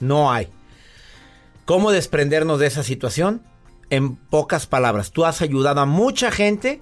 no 0.00 0.32
hay. 0.32 0.48
¿Cómo 1.64 1.90
desprendernos 1.90 2.58
de 2.58 2.68
esa 2.68 2.82
situación? 2.82 3.42
En 3.90 4.16
pocas 4.16 4.66
palabras, 4.66 5.12
tú 5.12 5.24
has 5.24 5.42
ayudado 5.42 5.80
a 5.80 5.86
mucha 5.86 6.30
gente 6.30 6.80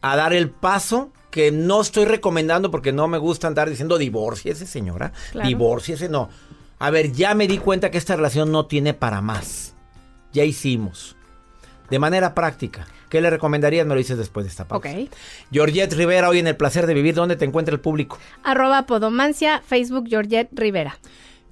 a 0.00 0.16
dar 0.16 0.32
el 0.32 0.50
paso 0.50 1.12
que 1.30 1.50
no 1.50 1.80
estoy 1.80 2.04
recomendando 2.04 2.70
porque 2.70 2.92
no 2.92 3.08
me 3.08 3.18
gusta 3.18 3.48
andar 3.48 3.68
diciendo 3.68 3.98
divórciese, 3.98 4.66
señora. 4.66 5.12
Claro. 5.32 5.48
Divórciese, 5.48 6.08
no. 6.08 6.28
A 6.78 6.90
ver, 6.90 7.12
ya 7.12 7.34
me 7.34 7.46
di 7.46 7.58
cuenta 7.58 7.90
que 7.90 7.98
esta 7.98 8.16
relación 8.16 8.52
no 8.52 8.66
tiene 8.66 8.94
para 8.94 9.20
más. 9.20 9.74
Ya 10.32 10.44
hicimos. 10.44 11.16
De 11.90 11.98
manera 11.98 12.34
práctica. 12.34 12.86
¿Qué 13.08 13.20
le 13.20 13.30
recomendarías? 13.30 13.86
Me 13.86 13.94
lo 13.94 13.98
dices 13.98 14.18
después 14.18 14.44
de 14.44 14.50
esta 14.50 14.66
pausa. 14.66 14.88
Ok. 14.90 15.08
Georgette 15.52 15.92
Rivera, 15.92 16.28
hoy 16.28 16.40
en 16.40 16.48
El 16.48 16.56
Placer 16.56 16.86
de 16.86 16.94
Vivir, 16.94 17.14
¿dónde 17.14 17.36
te 17.36 17.44
encuentra 17.44 17.72
el 17.72 17.80
público? 17.80 18.18
Arroba 18.42 18.86
Podomancia, 18.86 19.62
Facebook 19.64 20.06
Georgette 20.08 20.48
Rivera. 20.52 20.98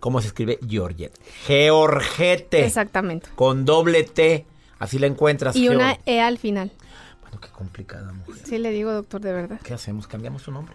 ¿Cómo 0.00 0.20
se 0.20 0.26
escribe 0.28 0.58
Georgette? 0.68 1.16
Georgette. 1.46 2.54
Exactamente. 2.54 3.28
Con 3.36 3.64
doble 3.64 4.02
T. 4.02 4.44
Así 4.80 4.98
la 4.98 5.06
encuentras. 5.06 5.54
Y 5.54 5.68
una 5.68 5.98
E 6.04 6.20
al 6.20 6.38
final. 6.38 6.72
Bueno, 7.20 7.40
qué 7.40 7.48
complicada 7.50 8.12
mujer. 8.12 8.44
Sí 8.44 8.58
le 8.58 8.72
digo, 8.72 8.90
doctor, 8.90 9.20
de 9.20 9.32
verdad. 9.32 9.60
¿Qué 9.62 9.72
hacemos? 9.74 10.08
¿Cambiamos 10.08 10.42
su 10.42 10.50
nombre? 10.50 10.74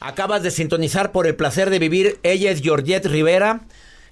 Acabas 0.00 0.42
de 0.42 0.50
sintonizar 0.50 1.10
por 1.10 1.26
el 1.26 1.34
placer 1.34 1.70
de 1.70 1.78
vivir. 1.78 2.20
Ella 2.22 2.50
es 2.50 2.62
Georgette 2.62 3.06
Rivera, 3.06 3.62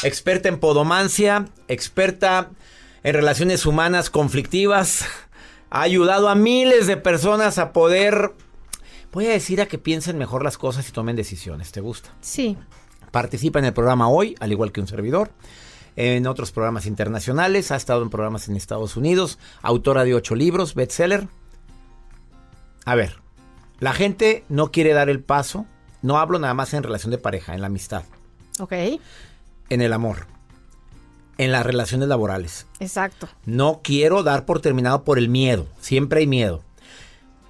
experta 0.03 0.49
en 0.49 0.59
podomancia, 0.59 1.47
experta 1.69 2.51
en 3.05 3.15
relaciones 3.15 3.67
humanas 3.67 4.11
conflictivas. 4.11 5.05
Ha 5.71 5.83
ayudado 5.83 6.29
a 6.29 6.35
miles 6.35 6.87
de 6.87 6.97
personas 6.97 7.59
a 7.59 7.73
poder, 7.73 8.33
voy 9.13 9.27
a 9.27 9.31
decir, 9.31 9.61
a 9.61 9.67
que 9.67 9.79
piensen 9.79 10.19
mejor 10.19 10.43
las 10.43 10.59
cosas 10.59 10.89
y 10.89 10.93
tomen 10.93 11.15
decisiones. 11.15 11.71
¿Te 11.71 11.81
gusta? 11.81 12.11
Sí. 12.21 12.57
Participa 13.13 13.61
en 13.61 13.67
el 13.67 13.73
programa 13.73 14.09
hoy, 14.09 14.35
al 14.41 14.51
igual 14.51 14.73
que 14.73 14.81
un 14.81 14.89
servidor. 14.89 15.31
En 15.95 16.27
otros 16.27 16.53
programas 16.53 16.87
internacionales, 16.87 17.71
ha 17.71 17.77
estado 17.77 18.03
en 18.03 18.11
programas 18.11 18.49
en 18.49 18.57
Estados 18.57 18.97
Unidos, 18.97 19.39
autora 19.63 20.05
de 20.05 20.15
ocho 20.15 20.35
libros, 20.35 20.75
bestseller. 20.75 21.29
A 22.85 22.95
ver, 22.95 23.21
la 23.79 23.93
gente 23.93 24.45
no 24.49 24.73
quiere 24.73 24.93
dar 24.93 25.09
el 25.09 25.23
paso. 25.23 25.67
No 26.07 26.19
hablo 26.19 26.39
nada 26.39 26.55
más 26.55 26.73
en 26.73 26.83
relación 26.85 27.11
de 27.11 27.19
pareja, 27.19 27.55
en 27.55 27.61
la 27.61 27.67
amistad, 27.67 28.03
Ok. 28.61 28.73
en 29.69 29.81
el 29.83 29.93
amor, 29.93 30.27
en 31.39 31.51
las 31.51 31.67
relaciones 31.67 32.09
laborales. 32.09 32.67
Exacto. 32.79 33.29
No 33.45 33.81
quiero 33.83 34.23
dar 34.23 34.45
por 34.45 34.61
terminado 34.61 35.03
por 35.03 35.19
el 35.19 35.29
miedo. 35.29 35.67
Siempre 35.81 36.21
hay 36.21 36.27
miedo. 36.29 36.63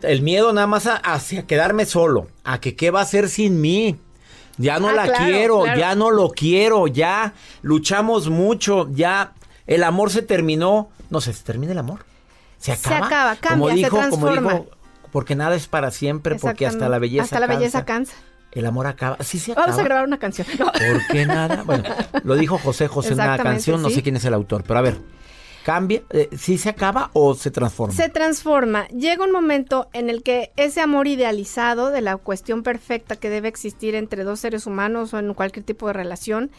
El 0.00 0.22
miedo 0.22 0.52
nada 0.52 0.66
más 0.66 0.86
a- 0.86 0.96
hacia 0.96 1.46
quedarme 1.46 1.84
solo. 1.86 2.28
A 2.44 2.58
que 2.60 2.74
qué 2.76 2.90
va 2.90 3.00
a 3.00 3.02
hacer 3.02 3.28
sin 3.28 3.60
mí. 3.60 3.98
Ya 4.58 4.78
no 4.78 4.88
Ah, 4.88 4.92
la 4.92 5.04
claro, 5.04 5.24
quiero, 5.26 5.62
claro. 5.64 5.78
ya 5.78 5.94
no 5.94 6.10
lo 6.10 6.30
quiero, 6.30 6.86
ya 6.86 7.34
luchamos 7.60 8.30
mucho, 8.30 8.88
ya 8.90 9.34
el 9.66 9.82
amor 9.84 10.10
se 10.10 10.22
terminó. 10.22 10.88
No 11.10 11.20
sé, 11.20 11.34
¿se 11.34 11.44
termina 11.44 11.72
el 11.72 11.78
amor? 11.78 12.06
Se 12.58 12.74
Se 12.74 12.88
acaba. 12.88 13.06
acaba, 13.06 13.36
cambia, 13.36 13.50
como 13.58 13.68
se 13.68 13.74
dijo, 13.74 13.90
como 13.90 14.00
transforma. 14.26 14.52
dijo, 14.54 14.66
porque 15.12 15.34
nada 15.36 15.54
es 15.56 15.66
para 15.66 15.90
siempre, 15.90 16.36
porque 16.36 16.66
hasta 16.66 16.88
la 16.88 16.98
belleza 16.98 17.24
Hasta 17.24 17.40
la 17.40 17.46
belleza 17.48 17.84
cansa. 17.84 18.14
El 18.52 18.66
amor 18.66 18.86
acaba. 18.86 19.18
Sí 19.22 19.38
se 19.38 19.52
acaba. 19.52 19.66
Vamos 19.66 19.80
a 19.80 19.84
grabar 19.84 20.06
una 20.06 20.18
canción. 20.18 20.46
No. 20.58 20.66
¿Por 20.66 21.06
qué 21.10 21.26
nada? 21.26 21.62
Bueno, 21.64 21.84
lo 22.24 22.36
dijo 22.36 22.58
José 22.58 22.88
José 22.88 23.08
en 23.12 23.20
una 23.20 23.38
canción, 23.38 23.82
no 23.82 23.88
sí. 23.88 23.96
sé 23.96 24.02
quién 24.02 24.16
es 24.16 24.24
el 24.24 24.34
autor, 24.34 24.62
pero 24.62 24.78
a 24.78 24.82
ver, 24.82 24.98
¿cambia? 25.64 26.02
Eh, 26.10 26.30
¿Sí 26.36 26.56
se 26.58 26.68
acaba 26.70 27.10
o 27.12 27.34
se 27.34 27.50
transforma? 27.50 27.94
Se 27.94 28.08
transforma. 28.08 28.88
Llega 28.88 29.24
un 29.24 29.32
momento 29.32 29.88
en 29.92 30.08
el 30.08 30.22
que 30.22 30.52
ese 30.56 30.80
amor 30.80 31.06
idealizado 31.06 31.90
de 31.90 32.00
la 32.00 32.16
cuestión 32.16 32.62
perfecta 32.62 33.16
que 33.16 33.30
debe 33.30 33.48
existir 33.48 33.94
entre 33.94 34.24
dos 34.24 34.40
seres 34.40 34.66
humanos 34.66 35.12
o 35.12 35.18
en 35.18 35.34
cualquier 35.34 35.64
tipo 35.64 35.88
de 35.88 35.92
relación 35.92 36.50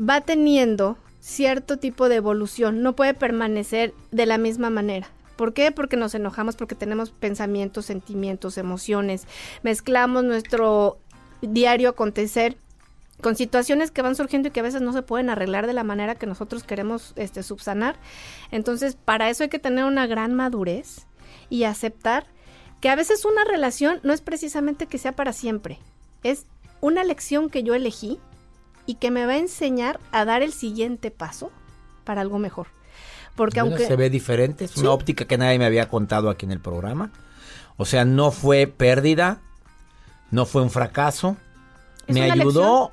va 0.00 0.22
teniendo 0.22 0.96
cierto 1.20 1.76
tipo 1.76 2.08
de 2.08 2.16
evolución. 2.16 2.82
No 2.82 2.96
puede 2.96 3.14
permanecer 3.14 3.94
de 4.10 4.26
la 4.26 4.38
misma 4.38 4.70
manera. 4.70 5.08
¿Por 5.36 5.54
qué? 5.54 5.72
Porque 5.72 5.96
nos 5.96 6.14
enojamos, 6.14 6.56
porque 6.56 6.74
tenemos 6.74 7.12
pensamientos, 7.12 7.86
sentimientos, 7.86 8.58
emociones. 8.58 9.26
Mezclamos 9.62 10.24
nuestro 10.24 10.98
diario 11.42 11.90
acontecer 11.90 12.56
con 13.20 13.36
situaciones 13.36 13.90
que 13.90 14.02
van 14.02 14.16
surgiendo 14.16 14.48
y 14.48 14.50
que 14.50 14.60
a 14.60 14.64
veces 14.64 14.80
no 14.80 14.92
se 14.92 15.02
pueden 15.02 15.28
arreglar 15.28 15.66
de 15.66 15.74
la 15.74 15.84
manera 15.84 16.14
que 16.14 16.26
nosotros 16.26 16.62
queremos 16.64 17.12
este, 17.16 17.42
subsanar. 17.42 17.96
Entonces, 18.50 18.96
para 18.96 19.28
eso 19.28 19.42
hay 19.42 19.50
que 19.50 19.58
tener 19.58 19.84
una 19.84 20.06
gran 20.06 20.34
madurez 20.34 21.06
y 21.50 21.64
aceptar 21.64 22.24
que 22.80 22.88
a 22.88 22.96
veces 22.96 23.24
una 23.26 23.44
relación 23.44 24.00
no 24.02 24.14
es 24.14 24.22
precisamente 24.22 24.86
que 24.86 24.96
sea 24.98 25.12
para 25.12 25.34
siempre, 25.34 25.78
es 26.22 26.46
una 26.80 27.04
lección 27.04 27.50
que 27.50 27.62
yo 27.62 27.74
elegí 27.74 28.18
y 28.86 28.94
que 28.94 29.10
me 29.10 29.26
va 29.26 29.32
a 29.32 29.38
enseñar 29.38 30.00
a 30.12 30.24
dar 30.24 30.42
el 30.42 30.54
siguiente 30.54 31.10
paso 31.10 31.52
para 32.04 32.22
algo 32.22 32.38
mejor. 32.38 32.68
Porque 33.36 33.60
Bueno, 33.60 33.76
aunque 33.76 33.86
se 33.86 33.96
ve 33.96 34.08
diferente, 34.08 34.64
es 34.64 34.70
Sí. 34.72 34.80
una 34.80 34.92
óptica 34.92 35.26
que 35.26 35.36
nadie 35.36 35.58
me 35.58 35.66
había 35.66 35.88
contado 35.88 36.30
aquí 36.30 36.46
en 36.46 36.52
el 36.52 36.60
programa. 36.60 37.12
O 37.76 37.84
sea, 37.84 38.04
no 38.06 38.30
fue 38.30 38.66
pérdida, 38.66 39.40
no 40.30 40.46
fue 40.46 40.62
un 40.62 40.70
fracaso. 40.70 41.36
Me 42.08 42.30
ayudó 42.30 42.92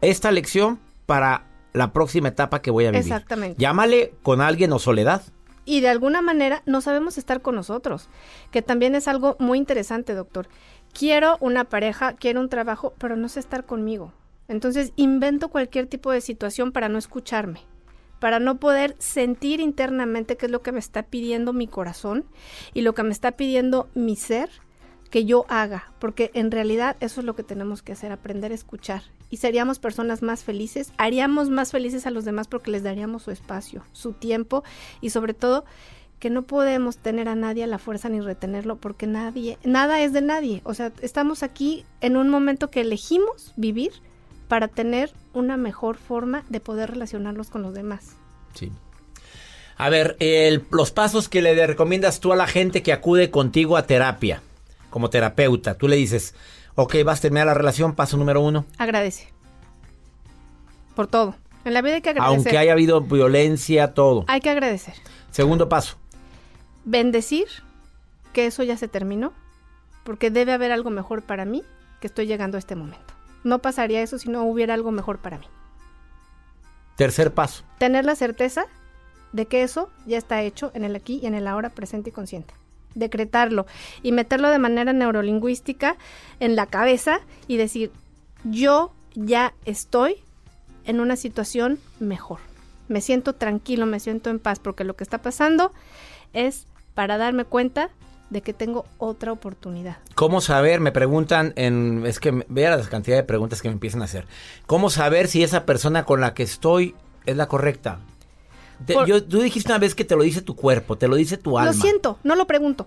esta 0.00 0.30
lección 0.30 0.78
para 1.06 1.44
la 1.72 1.92
próxima 1.92 2.28
etapa 2.28 2.60
que 2.60 2.70
voy 2.70 2.86
a 2.86 2.90
vivir. 2.90 3.04
Exactamente. 3.04 3.56
Llámale 3.58 4.14
con 4.22 4.40
alguien 4.40 4.72
o 4.72 4.78
soledad. 4.78 5.22
y 5.64 5.80
de 5.82 5.88
alguna 5.90 6.22
manera 6.22 6.62
no 6.64 6.80
sabemos 6.80 7.18
estar 7.18 7.42
con 7.42 7.54
nosotros, 7.54 8.08
que 8.50 8.62
también 8.62 8.94
es 8.94 9.06
algo 9.06 9.36
muy 9.38 9.58
interesante, 9.58 10.14
doctor. 10.14 10.48
Quiero 10.94 11.36
una 11.40 11.64
pareja, 11.64 12.14
quiero 12.14 12.40
un 12.40 12.48
trabajo, 12.48 12.94
pero 12.96 13.16
no 13.16 13.28
sé 13.28 13.40
estar 13.40 13.66
conmigo. 13.66 14.14
Entonces 14.48 14.92
invento 14.96 15.50
cualquier 15.50 15.86
tipo 15.86 16.10
de 16.10 16.22
situación 16.22 16.72
para 16.72 16.88
no 16.88 16.96
escucharme, 16.96 17.60
para 18.18 18.40
no 18.40 18.56
poder 18.58 18.96
sentir 18.98 19.60
internamente 19.60 20.38
qué 20.38 20.46
es 20.46 20.52
lo 20.52 20.62
que 20.62 20.72
me 20.72 20.78
está 20.78 21.02
pidiendo 21.02 21.52
mi 21.52 21.66
corazón 21.66 22.24
y 22.72 22.80
lo 22.80 22.94
que 22.94 23.02
me 23.02 23.12
está 23.12 23.32
pidiendo 23.32 23.90
mi 23.94 24.16
ser 24.16 24.48
que 25.10 25.24
yo 25.24 25.46
haga, 25.48 25.92
porque 25.98 26.30
en 26.34 26.50
realidad 26.50 26.96
eso 27.00 27.20
es 27.20 27.24
lo 27.26 27.34
que 27.34 27.42
tenemos 27.42 27.82
que 27.82 27.92
hacer, 27.92 28.12
aprender 28.12 28.52
a 28.52 28.54
escuchar. 28.54 29.02
Y 29.30 29.38
seríamos 29.38 29.78
personas 29.78 30.22
más 30.22 30.44
felices, 30.44 30.92
haríamos 30.98 31.48
más 31.50 31.70
felices 31.72 32.06
a 32.06 32.10
los 32.10 32.24
demás 32.24 32.48
porque 32.48 32.70
les 32.70 32.82
daríamos 32.82 33.22
su 33.22 33.30
espacio, 33.30 33.84
su 33.92 34.12
tiempo 34.12 34.64
y 35.00 35.10
sobre 35.10 35.34
todo 35.34 35.64
que 36.18 36.30
no 36.30 36.42
podemos 36.42 36.98
tener 36.98 37.28
a 37.28 37.34
nadie 37.36 37.62
a 37.64 37.68
la 37.68 37.78
fuerza 37.78 38.08
ni 38.08 38.20
retenerlo 38.20 38.76
porque 38.76 39.06
nadie, 39.06 39.56
nada 39.64 40.00
es 40.00 40.12
de 40.12 40.20
nadie. 40.20 40.62
O 40.64 40.74
sea, 40.74 40.92
estamos 41.00 41.42
aquí 41.42 41.84
en 42.00 42.16
un 42.16 42.28
momento 42.28 42.70
que 42.70 42.80
elegimos 42.80 43.52
vivir 43.56 43.92
para 44.48 44.66
tener 44.68 45.12
una 45.32 45.56
mejor 45.56 45.96
forma 45.96 46.42
de 46.48 46.58
poder 46.60 46.90
relacionarnos 46.90 47.50
con 47.50 47.62
los 47.62 47.72
demás. 47.74 48.16
Sí. 48.54 48.72
A 49.76 49.90
ver, 49.90 50.16
el- 50.18 50.64
los 50.72 50.90
pasos 50.90 51.28
que 51.28 51.40
le 51.40 51.66
recomiendas 51.66 52.18
tú 52.18 52.32
a 52.32 52.36
la 52.36 52.46
gente 52.48 52.82
que 52.82 52.92
acude 52.92 53.30
contigo 53.30 53.76
a 53.76 53.86
terapia, 53.86 54.42
como 54.90 55.10
terapeuta. 55.10 55.76
Tú 55.76 55.88
le 55.88 55.96
dices, 55.96 56.34
ok, 56.74 56.96
vas 57.04 57.18
a 57.18 57.22
terminar 57.22 57.46
la 57.46 57.54
relación, 57.54 57.94
paso 57.94 58.16
número 58.16 58.40
uno. 58.40 58.64
Agradece. 58.78 59.32
Por 60.94 61.06
todo. 61.06 61.36
En 61.64 61.74
la 61.74 61.82
vida 61.82 61.96
hay 61.96 62.02
que 62.02 62.10
agradecer. 62.10 62.36
Aunque 62.36 62.58
haya 62.58 62.72
habido 62.72 63.00
violencia, 63.00 63.94
todo. 63.94 64.24
Hay 64.28 64.40
que 64.40 64.50
agradecer. 64.50 64.94
Segundo 65.30 65.68
paso. 65.68 65.96
Bendecir 66.84 67.46
que 68.32 68.46
eso 68.46 68.62
ya 68.62 68.76
se 68.76 68.88
terminó, 68.88 69.32
porque 70.04 70.30
debe 70.30 70.52
haber 70.52 70.72
algo 70.72 70.90
mejor 70.90 71.22
para 71.22 71.44
mí 71.44 71.62
que 72.00 72.06
estoy 72.06 72.26
llegando 72.26 72.56
a 72.56 72.58
este 72.58 72.76
momento. 72.76 73.14
No 73.44 73.60
pasaría 73.60 74.02
eso 74.02 74.18
si 74.18 74.30
no 74.30 74.44
hubiera 74.44 74.74
algo 74.74 74.90
mejor 74.90 75.18
para 75.18 75.38
mí. 75.38 75.46
Tercer 76.96 77.32
paso. 77.32 77.64
Tener 77.78 78.04
la 78.04 78.16
certeza 78.16 78.66
de 79.32 79.46
que 79.46 79.62
eso 79.62 79.90
ya 80.06 80.18
está 80.18 80.42
hecho 80.42 80.70
en 80.74 80.84
el 80.84 80.96
aquí 80.96 81.20
y 81.22 81.26
en 81.26 81.34
el 81.34 81.46
ahora 81.46 81.70
presente 81.70 82.10
y 82.10 82.12
consciente. 82.12 82.54
Decretarlo 82.94 83.66
y 84.02 84.12
meterlo 84.12 84.50
de 84.50 84.58
manera 84.58 84.92
neurolingüística 84.92 85.96
en 86.40 86.56
la 86.56 86.66
cabeza 86.66 87.20
y 87.46 87.56
decir, 87.56 87.92
yo 88.44 88.92
ya 89.14 89.54
estoy 89.64 90.16
en 90.84 91.00
una 91.00 91.16
situación 91.16 91.78
mejor. 92.00 92.38
Me 92.88 93.00
siento 93.00 93.34
tranquilo, 93.34 93.86
me 93.86 94.00
siento 94.00 94.30
en 94.30 94.38
paz, 94.38 94.58
porque 94.58 94.84
lo 94.84 94.96
que 94.96 95.04
está 95.04 95.18
pasando 95.18 95.72
es 96.32 96.66
para 96.94 97.18
darme 97.18 97.44
cuenta 97.44 97.90
de 98.30 98.42
que 98.42 98.52
tengo 98.52 98.86
otra 98.98 99.32
oportunidad. 99.32 99.98
¿Cómo 100.14 100.40
saber? 100.40 100.80
Me 100.80 100.92
preguntan 100.92 101.52
en... 101.56 102.04
Es 102.06 102.20
que 102.20 102.44
vea 102.48 102.76
la 102.76 102.82
cantidad 102.88 103.16
de 103.16 103.22
preguntas 103.22 103.62
que 103.62 103.68
me 103.68 103.74
empiezan 103.74 104.02
a 104.02 104.04
hacer. 104.04 104.26
¿Cómo 104.66 104.90
saber 104.90 105.28
si 105.28 105.42
esa 105.42 105.64
persona 105.64 106.04
con 106.04 106.20
la 106.20 106.34
que 106.34 106.42
estoy 106.42 106.94
es 107.26 107.36
la 107.36 107.46
correcta? 107.48 108.00
Te- 108.86 108.94
Por- 108.94 109.06
yo- 109.06 109.22
tú 109.24 109.40
dijiste 109.40 109.70
una 109.72 109.78
vez 109.78 109.94
que 109.94 110.04
te 110.04 110.14
lo 110.16 110.22
dice 110.22 110.40
tu 110.42 110.54
cuerpo, 110.56 110.96
te 110.96 111.08
lo 111.08 111.16
dice 111.16 111.36
tu 111.36 111.58
alma. 111.58 111.72
Lo 111.72 111.76
siento, 111.78 112.18
no 112.22 112.34
lo 112.36 112.46
pregunto. 112.46 112.86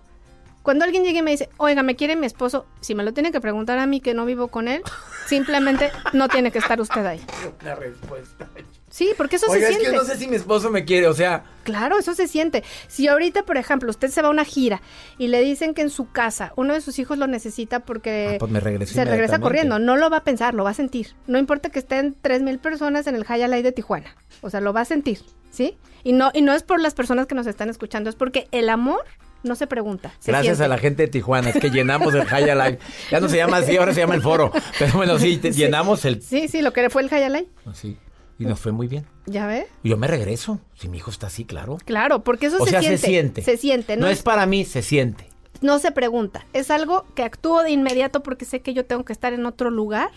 Cuando 0.64 0.86
alguien 0.86 1.04
llega 1.04 1.20
y 1.20 1.22
me 1.24 1.32
dice, 1.32 1.50
oiga, 1.58 1.82
me 1.84 1.96
quiere 1.96 2.16
mi 2.16 2.28
esposo, 2.28 2.66
si 2.82 2.94
me 2.96 3.04
lo 3.04 3.14
tiene 3.14 3.32
que 3.32 3.42
preguntar 3.42 3.80
a 3.80 3.88
mí 3.88 4.00
que 4.00 4.14
no 4.14 4.26
vivo 4.26 4.50
con 4.50 4.68
él, 4.68 4.84
simplemente 5.26 5.92
no 6.14 6.28
tiene 6.30 6.52
que 6.52 6.60
estar 6.60 6.80
usted 6.80 7.06
ahí. 7.06 7.20
La 7.66 7.76
respuesta. 7.76 8.48
Sí, 8.92 9.12
porque 9.18 9.38
eso 9.38 9.48
Oiga, 9.50 9.68
se 9.68 9.74
es 9.74 9.80
siente. 9.80 9.90
que 9.92 9.98
no 9.98 10.04
sé 10.04 10.18
si 10.20 10.28
mi 10.28 10.36
esposo 10.36 10.70
me 10.70 10.86
quiere, 10.86 11.08
o 11.08 11.14
sea... 11.14 11.44
Claro, 11.64 11.98
eso 11.98 12.14
se 12.14 12.28
siente. 12.28 12.64
Si 12.88 13.08
ahorita, 13.08 13.44
por 13.44 13.56
ejemplo, 13.58 13.90
usted 13.90 14.10
se 14.10 14.22
va 14.22 14.28
a 14.28 14.32
una 14.32 14.44
gira 14.46 14.82
y 15.18 15.28
le 15.30 15.42
dicen 15.42 15.74
que 15.74 15.82
en 15.82 15.90
su 15.90 16.12
casa 16.12 16.52
uno 16.58 16.74
de 16.74 16.82
sus 16.82 17.00
hijos 17.00 17.18
lo 17.18 17.26
necesita 17.26 17.80
porque 17.80 18.34
Ah, 18.34 18.38
pues 18.40 18.52
me 18.52 18.60
regreso 18.60 18.94
se 18.94 19.06
regresa 19.06 19.40
corriendo, 19.40 19.80
no 19.80 19.96
lo 19.96 20.10
va 20.10 20.18
a 20.18 20.24
pensar, 20.24 20.54
lo 20.54 20.64
va 20.66 20.72
a 20.72 20.74
sentir. 20.74 21.16
No 21.26 21.40
importa 21.40 21.70
que 21.70 21.80
estén 21.80 22.16
tres 22.22 22.42
mil 22.42 22.60
personas 22.60 23.08
en 23.08 23.16
el 23.16 23.26
Light 23.28 23.64
de 23.64 23.72
Tijuana, 23.72 24.14
o 24.42 24.50
sea, 24.50 24.60
lo 24.60 24.74
va 24.74 24.82
a 24.82 24.86
sentir, 24.86 25.20
¿sí? 25.52 25.78
Y 26.04 26.12
no 26.14 26.32
y 26.34 26.42
no 26.42 26.54
es 26.54 26.64
por 26.64 26.82
las 26.82 26.94
personas 26.94 27.28
que 27.28 27.36
nos 27.36 27.48
están 27.48 27.70
escuchando, 27.70 28.10
es 28.10 28.16
porque 28.18 28.48
el 28.52 28.68
amor 28.70 29.06
no 29.44 29.56
se 29.56 29.68
pregunta. 29.68 30.12
se 30.20 30.32
Gracias 30.32 30.58
siente. 30.58 30.66
a 30.66 30.68
la 30.68 30.78
gente 30.78 31.04
de 31.04 31.08
Tijuana, 31.08 31.50
es 31.52 31.58
que 31.60 31.70
llenamos 31.70 32.14
el 32.14 32.26
High 32.26 32.46
Live. 32.46 32.80
Ya 33.10 33.20
no 33.22 33.30
se 33.30 33.38
llama 33.38 33.58
así, 33.58 33.78
ahora 33.78 33.94
se 33.94 34.02
llama 34.02 34.16
el 34.16 34.22
foro. 34.22 34.52
Pero 34.78 34.94
bueno, 34.98 35.18
sí, 35.18 35.38
te- 35.38 35.52
llenamos 35.52 36.04
el... 36.06 36.22
Sí, 36.22 36.48
sí, 36.48 36.62
lo 36.62 36.74
que 36.74 36.90
fue 36.90 37.02
el 37.04 37.10
High 37.10 37.30
Light. 37.30 37.48
Sí, 37.74 37.98
y 38.42 38.46
nos 38.46 38.60
fue 38.60 38.72
muy 38.72 38.88
bien. 38.88 39.06
¿Ya 39.26 39.46
ve? 39.48 39.68
Y 39.84 39.90
Yo 39.90 39.98
me 39.98 40.08
regreso, 40.08 40.60
si 40.76 40.90
mi 40.90 40.98
hijo 40.98 41.12
está 41.12 41.28
así, 41.28 41.46
claro. 41.46 41.78
Claro, 41.86 42.24
porque 42.24 42.48
eso 42.48 42.58
O 42.60 42.66
se 42.66 42.72
sea, 42.72 42.80
siente. 42.82 42.98
se 42.98 43.08
siente. 43.08 43.42
Se 43.44 43.58
siente, 43.58 43.98
No 43.98 44.06
¿no? 44.06 44.12
es 44.12 44.24
para 44.24 44.46
mí, 44.46 44.66
se 44.66 44.82
siente. 44.82 45.28
no 45.62 45.78
se 45.80 45.92
pregunta. 45.92 46.46
Es 46.54 46.72
algo 46.72 47.06
que 47.16 47.24
actúo 47.24 47.62
de 47.64 47.70
inmediato 47.72 48.24
porque 48.24 48.46
sé 48.46 48.62
que 48.62 48.74
yo 48.74 48.86
tengo 48.86 49.06
que 49.06 49.14
estar 49.14 49.34
en 49.34 49.46
otro 49.46 49.70
lugar 49.70 50.10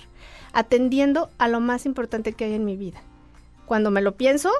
atendiendo 0.52 1.30
a 1.38 1.48
lo 1.48 1.60
más 1.60 1.86
importante 1.86 2.32
que 2.32 2.44
hay 2.44 2.54
en 2.54 2.64
mi 2.64 2.76
vida. 2.76 3.02
Cuando 3.66 3.90
me 3.90 4.00
lo 4.00 4.12
pienso, 4.16 4.50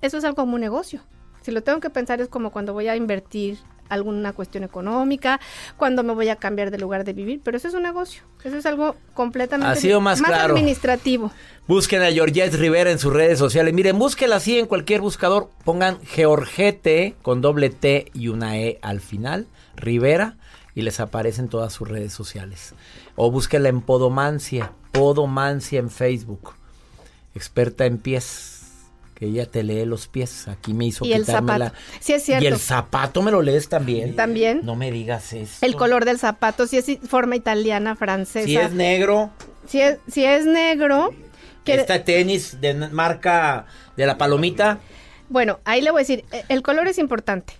eso 0.00 0.18
es 0.18 0.24
algo 0.24 0.36
como 0.36 0.54
un 0.54 0.60
negocio. 0.60 1.00
Si 1.42 1.50
lo 1.50 1.62
tengo 1.62 1.80
que 1.80 1.90
pensar 1.90 2.20
es 2.20 2.28
como 2.28 2.50
cuando 2.50 2.72
voy 2.72 2.88
a 2.88 2.96
invertir 2.96 3.58
alguna 3.88 4.32
cuestión 4.32 4.64
económica, 4.64 5.40
cuando 5.76 6.02
me 6.02 6.12
voy 6.12 6.28
a 6.28 6.36
cambiar 6.36 6.70
de 6.70 6.78
lugar 6.78 7.04
de 7.04 7.12
vivir, 7.12 7.40
pero 7.42 7.56
eso 7.56 7.68
es 7.68 7.74
un 7.74 7.82
negocio. 7.82 8.22
Eso 8.44 8.56
es 8.56 8.66
algo 8.66 8.96
completamente 9.14 9.72
Ha 9.72 9.76
sido 9.76 10.00
más 10.00 10.22
claro. 10.22 10.54
administrativo. 10.54 11.30
Busquen 11.66 12.02
a 12.02 12.10
Georgette 12.10 12.54
Rivera 12.54 12.90
en 12.90 12.98
sus 12.98 13.12
redes 13.12 13.38
sociales. 13.38 13.74
Miren, 13.74 13.98
búsquela 13.98 14.36
así 14.36 14.58
en 14.58 14.66
cualquier 14.66 15.00
buscador. 15.00 15.50
Pongan 15.64 15.98
Georgette 16.02 17.16
con 17.22 17.40
doble 17.40 17.70
T 17.70 18.10
y 18.14 18.28
una 18.28 18.58
E 18.58 18.78
al 18.82 19.00
final, 19.00 19.46
Rivera, 19.76 20.36
y 20.74 20.82
les 20.82 21.00
aparecen 21.00 21.48
todas 21.48 21.72
sus 21.72 21.88
redes 21.88 22.12
sociales. 22.12 22.74
O 23.16 23.30
búsquela 23.30 23.68
en 23.68 23.80
Podomancia, 23.80 24.72
Podomancia 24.92 25.78
en 25.78 25.90
Facebook. 25.90 26.54
Experta 27.34 27.84
en 27.84 27.98
pies, 27.98 28.57
que 29.18 29.26
ella 29.26 29.46
te 29.46 29.64
lee 29.64 29.84
los 29.84 30.06
pies. 30.06 30.46
Aquí 30.46 30.72
me 30.72 30.86
hizo 30.86 31.04
Y 31.04 31.12
quitarme 31.12 31.58
la- 31.58 31.72
Sí, 31.98 32.12
es 32.12 32.22
cierto. 32.22 32.44
Y 32.44 32.46
el 32.46 32.56
zapato 32.58 33.20
me 33.20 33.32
lo 33.32 33.42
lees 33.42 33.68
también. 33.68 34.14
También. 34.14 34.60
No 34.62 34.76
me 34.76 34.92
digas 34.92 35.32
eso. 35.32 35.66
El 35.66 35.74
color 35.74 36.04
del 36.04 36.20
zapato, 36.20 36.68
si 36.68 36.76
es 36.78 36.86
forma 37.08 37.34
italiana, 37.34 37.96
francesa. 37.96 38.46
Si 38.46 38.56
es 38.56 38.72
negro, 38.72 39.30
si 39.66 39.80
es, 39.80 39.98
si 40.06 40.24
es 40.24 40.46
negro, 40.46 41.12
quiere- 41.64 41.80
este 41.82 41.98
tenis 41.98 42.60
de 42.60 42.74
marca 42.74 43.66
de 43.96 44.06
la 44.06 44.16
palomita. 44.16 44.78
Bueno, 45.28 45.58
ahí 45.64 45.82
le 45.82 45.90
voy 45.90 45.98
a 45.98 46.02
decir, 46.02 46.24
eh, 46.30 46.44
el 46.48 46.62
color 46.62 46.86
es 46.86 46.98
importante. 46.98 47.54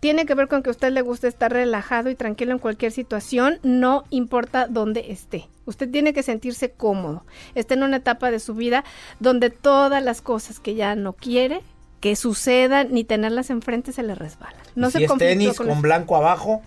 Tiene 0.00 0.24
que 0.24 0.34
ver 0.34 0.48
con 0.48 0.62
que 0.62 0.70
a 0.70 0.72
usted 0.72 0.90
le 0.92 1.02
guste 1.02 1.28
estar 1.28 1.52
relajado 1.52 2.08
y 2.08 2.14
tranquilo 2.14 2.52
en 2.52 2.58
cualquier 2.58 2.90
situación, 2.90 3.60
no 3.62 4.04
importa 4.08 4.66
dónde 4.66 5.12
esté. 5.12 5.44
Usted 5.64 5.90
tiene 5.90 6.12
que 6.12 6.22
sentirse 6.22 6.72
cómodo. 6.72 7.24
Está 7.54 7.74
en 7.74 7.82
una 7.82 7.98
etapa 7.98 8.30
de 8.30 8.40
su 8.40 8.54
vida 8.54 8.84
donde 9.20 9.50
todas 9.50 10.02
las 10.02 10.20
cosas 10.20 10.60
que 10.60 10.74
ya 10.74 10.94
no 10.94 11.12
quiere 11.12 11.62
que 12.02 12.16
sucedan 12.16 12.88
ni 12.90 13.04
tenerlas 13.04 13.48
enfrente 13.50 13.92
se 13.92 14.02
le 14.02 14.16
resbalan. 14.16 14.60
No 14.74 14.88
Y 14.88 14.90
se 14.90 15.04
es 15.04 15.16
tenis 15.18 15.56
con 15.56 15.68
con 15.68 15.82
blanco 15.82 16.16
abajo. 16.16 16.60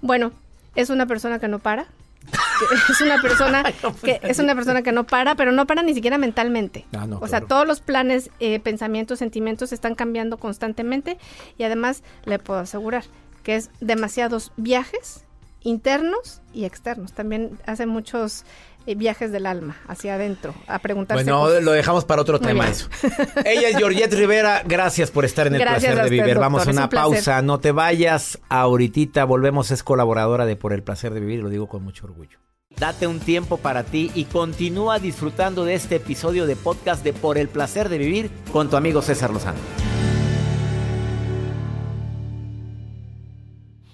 Bueno, 0.00 0.30
es 0.76 0.90
una 0.90 1.06
persona 1.06 1.40
que 1.40 1.48
no 1.48 1.58
para. 1.58 1.86
que 2.26 2.92
es 2.92 3.00
una 3.00 3.20
persona 3.20 3.64
que 4.04 4.20
es 4.22 4.38
una 4.38 4.54
persona 4.54 4.82
que 4.82 4.92
no 4.92 5.04
para, 5.04 5.34
pero 5.34 5.50
no 5.50 5.66
para 5.66 5.82
ni 5.82 5.92
siquiera 5.92 6.18
mentalmente. 6.18 6.86
Ah, 6.96 7.04
no, 7.04 7.18
o 7.18 7.26
sea, 7.26 7.40
todos 7.40 7.66
los 7.66 7.80
planes, 7.80 8.30
eh, 8.38 8.60
pensamientos, 8.60 9.18
sentimientos 9.18 9.72
están 9.72 9.96
cambiando 9.96 10.38
constantemente 10.38 11.18
y 11.58 11.64
además 11.64 12.04
le 12.24 12.38
puedo 12.38 12.60
asegurar 12.60 13.02
que 13.42 13.56
es 13.56 13.70
demasiados 13.80 14.52
viajes 14.56 15.25
internos 15.66 16.40
y 16.54 16.64
externos. 16.64 17.12
También 17.12 17.58
hace 17.66 17.86
muchos 17.86 18.44
eh, 18.86 18.94
viajes 18.94 19.32
del 19.32 19.46
alma 19.46 19.76
hacia 19.88 20.14
adentro 20.14 20.54
a 20.68 20.78
preguntarse 20.78 21.24
Bueno, 21.24 21.40
cosas. 21.40 21.62
lo 21.64 21.72
dejamos 21.72 22.04
para 22.04 22.22
otro 22.22 22.38
Muy 22.38 22.46
tema 22.46 22.64
bien. 22.64 22.72
eso. 22.72 22.88
Ella 23.44 23.68
es 23.70 23.76
Georgette 23.76 24.14
Rivera. 24.14 24.62
Gracias 24.64 25.10
por 25.10 25.24
estar 25.24 25.48
en 25.48 25.54
el 25.56 25.60
Gracias 25.60 25.80
placer 25.92 25.96
de 25.96 26.02
usted, 26.04 26.24
vivir. 26.24 26.38
Vamos 26.38 26.66
a 26.66 26.70
una 26.70 26.84
un 26.84 26.90
pausa. 26.90 27.42
No 27.42 27.58
te 27.58 27.72
vayas. 27.72 28.38
Ahorita 28.48 29.24
volvemos. 29.24 29.70
Es 29.72 29.82
colaboradora 29.82 30.46
de 30.46 30.54
Por 30.56 30.72
el 30.72 30.82
placer 30.84 31.12
de 31.12 31.20
vivir. 31.20 31.42
Lo 31.42 31.48
digo 31.48 31.66
con 31.68 31.82
mucho 31.82 32.06
orgullo. 32.06 32.38
Date 32.78 33.06
un 33.06 33.20
tiempo 33.20 33.56
para 33.56 33.84
ti 33.84 34.10
y 34.14 34.24
continúa 34.26 34.98
disfrutando 34.98 35.64
de 35.64 35.74
este 35.74 35.96
episodio 35.96 36.46
de 36.46 36.56
podcast 36.56 37.02
de 37.02 37.12
Por 37.12 37.38
el 37.38 37.48
placer 37.48 37.88
de 37.88 37.98
vivir 37.98 38.30
con 38.52 38.68
tu 38.70 38.76
amigo 38.76 39.02
César 39.02 39.30
Lozano. 39.30 39.58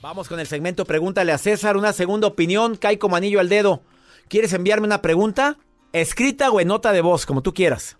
Vamos 0.02 0.28
con 0.28 0.40
el 0.40 0.48
segmento 0.48 0.84
Pregúntale 0.84 1.30
a 1.30 1.38
César. 1.38 1.76
Una 1.76 1.92
segunda 1.92 2.26
opinión 2.26 2.76
cae 2.76 2.98
como 2.98 3.14
anillo 3.14 3.38
al 3.38 3.48
dedo. 3.48 3.84
¿Quieres 4.26 4.52
enviarme 4.52 4.84
una 4.84 5.00
pregunta? 5.00 5.58
Escrita 5.92 6.50
o 6.50 6.60
en 6.60 6.66
nota 6.66 6.90
de 6.90 7.00
voz, 7.00 7.24
como 7.24 7.40
tú 7.40 7.54
quieras. 7.54 7.98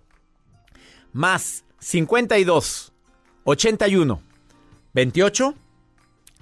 Más 1.13 1.65
52 1.79 2.93
81 3.45 4.21
28 4.93 5.55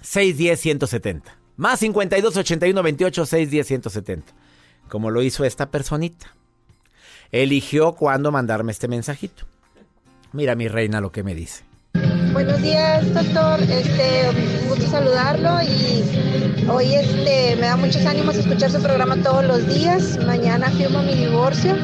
610 0.01 0.61
170. 0.61 1.39
Más 1.57 1.79
52 1.81 2.37
81 2.39 2.83
28 2.83 3.27
610 3.27 3.67
170. 3.67 4.33
Como 4.89 5.11
lo 5.11 5.21
hizo 5.21 5.45
esta 5.45 5.71
personita. 5.71 6.35
Eligió 7.33 7.93
cuándo 7.93 8.33
mandarme 8.33 8.73
este 8.73 8.89
mensajito. 8.89 9.45
Mira 10.33 10.55
mi 10.55 10.69
reina 10.69 11.03
lo 11.03 11.13
que 11.13 11.23
me 11.23 11.35
dice. 11.35 11.70
Buenos 12.33 12.63
días, 12.63 13.13
doctor. 13.13 13.61
Este, 13.63 14.31
un 14.63 14.69
gusto 14.69 14.87
saludarlo 14.87 15.61
y 15.63 16.69
hoy 16.69 16.95
este 16.95 17.57
me 17.57 17.67
da 17.67 17.77
muchos 17.77 18.05
ánimos 18.07 18.37
escuchar 18.37 18.71
su 18.71 18.81
programa 18.81 19.17
todos 19.17 19.45
los 19.45 19.67
días. 19.67 20.19
Mañana 20.25 20.71
firmo 20.71 21.03
mi 21.03 21.15
divorcio 21.15 21.77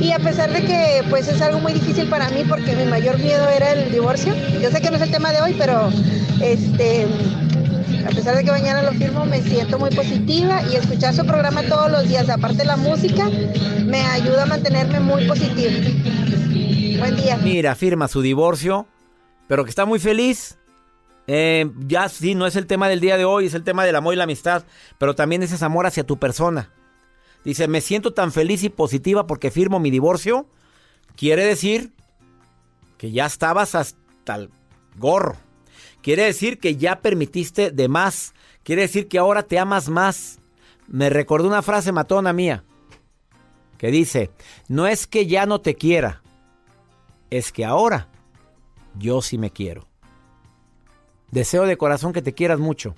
y 0.00 0.12
a 0.12 0.18
pesar 0.18 0.52
de 0.52 0.62
que 0.62 1.02
pues 1.10 1.28
es 1.28 1.40
algo 1.42 1.60
muy 1.60 1.72
difícil 1.74 2.08
para 2.08 2.28
mí 2.30 2.44
porque 2.48 2.74
mi 2.74 2.84
mayor 2.84 3.18
miedo 3.18 3.48
era 3.48 3.72
el 3.72 3.92
divorcio. 3.92 4.34
Yo 4.60 4.70
sé 4.70 4.80
que 4.80 4.90
no 4.90 4.96
es 4.96 5.02
el 5.02 5.10
tema 5.10 5.32
de 5.32 5.42
hoy, 5.42 5.54
pero 5.58 5.90
este 6.40 7.06
a 8.06 8.10
pesar 8.10 8.36
de 8.36 8.44
que 8.44 8.50
mañana 8.50 8.82
lo 8.82 8.92
firmo, 8.92 9.24
me 9.24 9.42
siento 9.42 9.78
muy 9.78 9.90
positiva 9.90 10.62
y 10.72 10.76
escuchar 10.76 11.12
su 11.12 11.26
programa 11.26 11.62
todos 11.64 11.90
los 11.90 12.08
días, 12.08 12.28
aparte 12.28 12.64
la 12.64 12.76
música, 12.76 13.28
me 13.84 14.00
ayuda 14.00 14.44
a 14.44 14.46
mantenerme 14.46 15.00
muy 15.00 15.26
positiva. 15.26 15.72
Buen 17.00 17.16
día. 17.16 17.36
Mira, 17.42 17.74
firma 17.74 18.06
su 18.06 18.22
divorcio, 18.22 18.86
pero 19.48 19.64
que 19.64 19.70
está 19.70 19.84
muy 19.84 19.98
feliz 19.98 20.58
Eh, 21.28 21.68
ya 21.88 22.08
sí, 22.08 22.36
no 22.36 22.46
es 22.46 22.54
el 22.54 22.66
tema 22.66 22.88
del 22.88 23.00
día 23.00 23.16
de 23.16 23.24
hoy, 23.24 23.46
es 23.46 23.54
el 23.54 23.64
tema 23.64 23.84
del 23.84 23.96
amor 23.96 24.14
y 24.14 24.16
la 24.16 24.24
amistad, 24.24 24.64
pero 24.96 25.16
también 25.16 25.42
es 25.42 25.50
ese 25.50 25.64
amor 25.64 25.84
hacia 25.86 26.04
tu 26.04 26.18
persona. 26.18 26.70
Dice, 27.44 27.66
me 27.66 27.80
siento 27.80 28.12
tan 28.12 28.30
feliz 28.30 28.62
y 28.62 28.68
positiva 28.68 29.26
porque 29.26 29.50
firmo 29.50 29.80
mi 29.80 29.90
divorcio. 29.90 30.46
Quiere 31.16 31.44
decir 31.44 31.92
que 32.96 33.10
ya 33.10 33.26
estabas 33.26 33.74
hasta 33.74 34.36
el 34.36 34.50
gorro. 34.96 35.36
Quiere 36.02 36.24
decir 36.24 36.58
que 36.58 36.76
ya 36.76 37.00
permitiste 37.00 37.72
de 37.72 37.88
más. 37.88 38.32
Quiere 38.62 38.82
decir 38.82 39.08
que 39.08 39.18
ahora 39.18 39.42
te 39.42 39.58
amas 39.58 39.88
más. 39.88 40.38
Me 40.86 41.10
recordó 41.10 41.48
una 41.48 41.62
frase 41.62 41.90
matona 41.90 42.32
mía 42.32 42.62
que 43.78 43.90
dice, 43.90 44.30
no 44.68 44.86
es 44.86 45.06
que 45.06 45.26
ya 45.26 45.44
no 45.44 45.60
te 45.60 45.74
quiera, 45.74 46.22
es 47.30 47.52
que 47.52 47.64
ahora 47.64 48.08
yo 48.98 49.22
sí 49.22 49.38
me 49.38 49.50
quiero. 49.50 49.86
Deseo 51.30 51.66
de 51.66 51.76
corazón 51.76 52.12
que 52.12 52.22
te 52.22 52.34
quieras 52.34 52.58
mucho. 52.58 52.94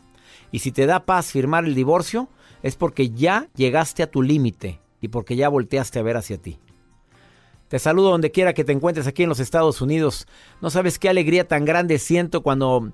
Y 0.51 0.61
si 0.61 0.73
te 0.73 0.87
da 0.87 1.05
paz 1.05 1.33
firmar 1.33 1.65
el 1.65 1.75
divorcio, 1.75 2.29
es 2.63 2.77
porque 2.77 3.11
ya 3.11 3.49
llegaste 3.55 4.03
a 4.03 4.11
tu 4.11 4.23
límite 4.23 4.81
y 5.01 5.09
porque 5.09 5.37
ya 5.37 5.49
volteaste 5.49 5.99
a 5.99 6.03
ver 6.03 6.17
hacia 6.17 6.39
ti. 6.39 6.59
Te 7.69 7.79
saludo 7.79 8.11
donde 8.11 8.31
quiera 8.31 8.55
que 8.55 8.65
te 8.65 8.73
encuentres 8.73 9.07
aquí 9.07 9.25
en 9.25 9.29
los 9.29 9.41
Estados 9.41 9.83
Unidos. 9.83 10.27
No 10.63 10.71
sabes 10.71 10.99
qué 10.99 11.09
alegría 11.09 11.47
tan 11.47 11.65
grande 11.67 11.99
siento 11.99 12.43
cuando 12.43 12.93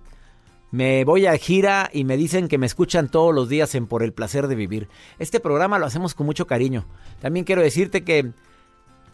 me 0.73 1.05
voy 1.05 1.27
a 1.27 1.37
gira 1.37 1.89
y 1.93 2.03
me 2.03 2.17
dicen 2.17 2.49
que 2.49 2.59
me 2.59 2.67
escuchan 2.67 3.09
todos 3.09 3.33
los 3.33 3.49
días 3.49 3.77
en 3.77 3.87
Por 3.87 4.03
el 4.03 4.13
placer 4.13 4.49
de 4.49 4.57
vivir. 4.57 4.89
Este 5.21 5.39
programa 5.39 5.79
lo 5.79 5.87
hacemos 5.87 6.15
con 6.15 6.27
mucho 6.27 6.49
cariño. 6.49 6.87
También 7.21 7.45
quiero 7.45 7.63
decirte 7.63 8.03
que 8.03 8.33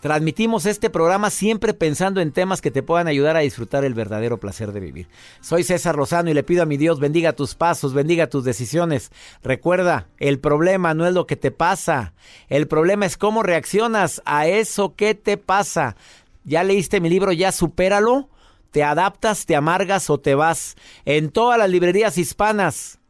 Transmitimos 0.01 0.65
este 0.65 0.89
programa 0.89 1.29
siempre 1.29 1.75
pensando 1.75 2.23
en 2.23 2.33
temas 2.33 2.63
que 2.63 2.71
te 2.71 2.83
puedan 2.83 3.07
ayudar 3.07 3.37
a 3.37 3.41
disfrutar 3.41 3.85
el 3.85 3.93
verdadero 3.93 4.41
placer 4.41 4.73
de 4.73 4.81
vivir. 4.81 5.09
Soy 5.43 5.63
César 5.63 5.97
Lozano 5.97 6.31
y 6.31 6.35
le 6.35 6.43
pido 6.43 6.63
a 6.63 6.67
mi 6.67 6.79
Dios 6.79 7.01
bendiga 7.01 7.35
tus 7.35 7.55
pasos, 7.55 7.93
bendiga 7.93 8.29
tus 8.29 8.43
decisiones. 8.45 9.11
Recuerda, 9.43 10.09
el 10.19 10.39
problema 10.39 10.95
no 10.95 11.07
es 11.07 11.13
lo 11.13 11.27
que 11.27 11.37
te 11.37 11.51
pasa, 11.51 12.15
el 12.49 12.67
problema 12.67 13.05
es 13.05 13.19
cómo 13.19 13.43
reaccionas 13.43 14.23
a 14.25 14.47
eso 14.47 14.95
que 14.95 15.15
te 15.15 15.37
pasa. 15.37 15.97
¿Ya 16.45 16.65
leíste 16.65 17.01
mi 17.01 17.11
libro? 17.11 17.33
¿Ya 17.33 17.53
supéralo? 17.53 18.31
¿Te 18.71 18.83
adaptas, 18.83 19.45
te 19.45 19.55
amargas 19.55 20.09
o 20.09 20.19
te 20.19 20.35
vas? 20.35 20.77
En 21.05 21.29
todas 21.29 21.59
las 21.59 21.69
librerías 21.69 22.17
hispanas, 22.17 23.01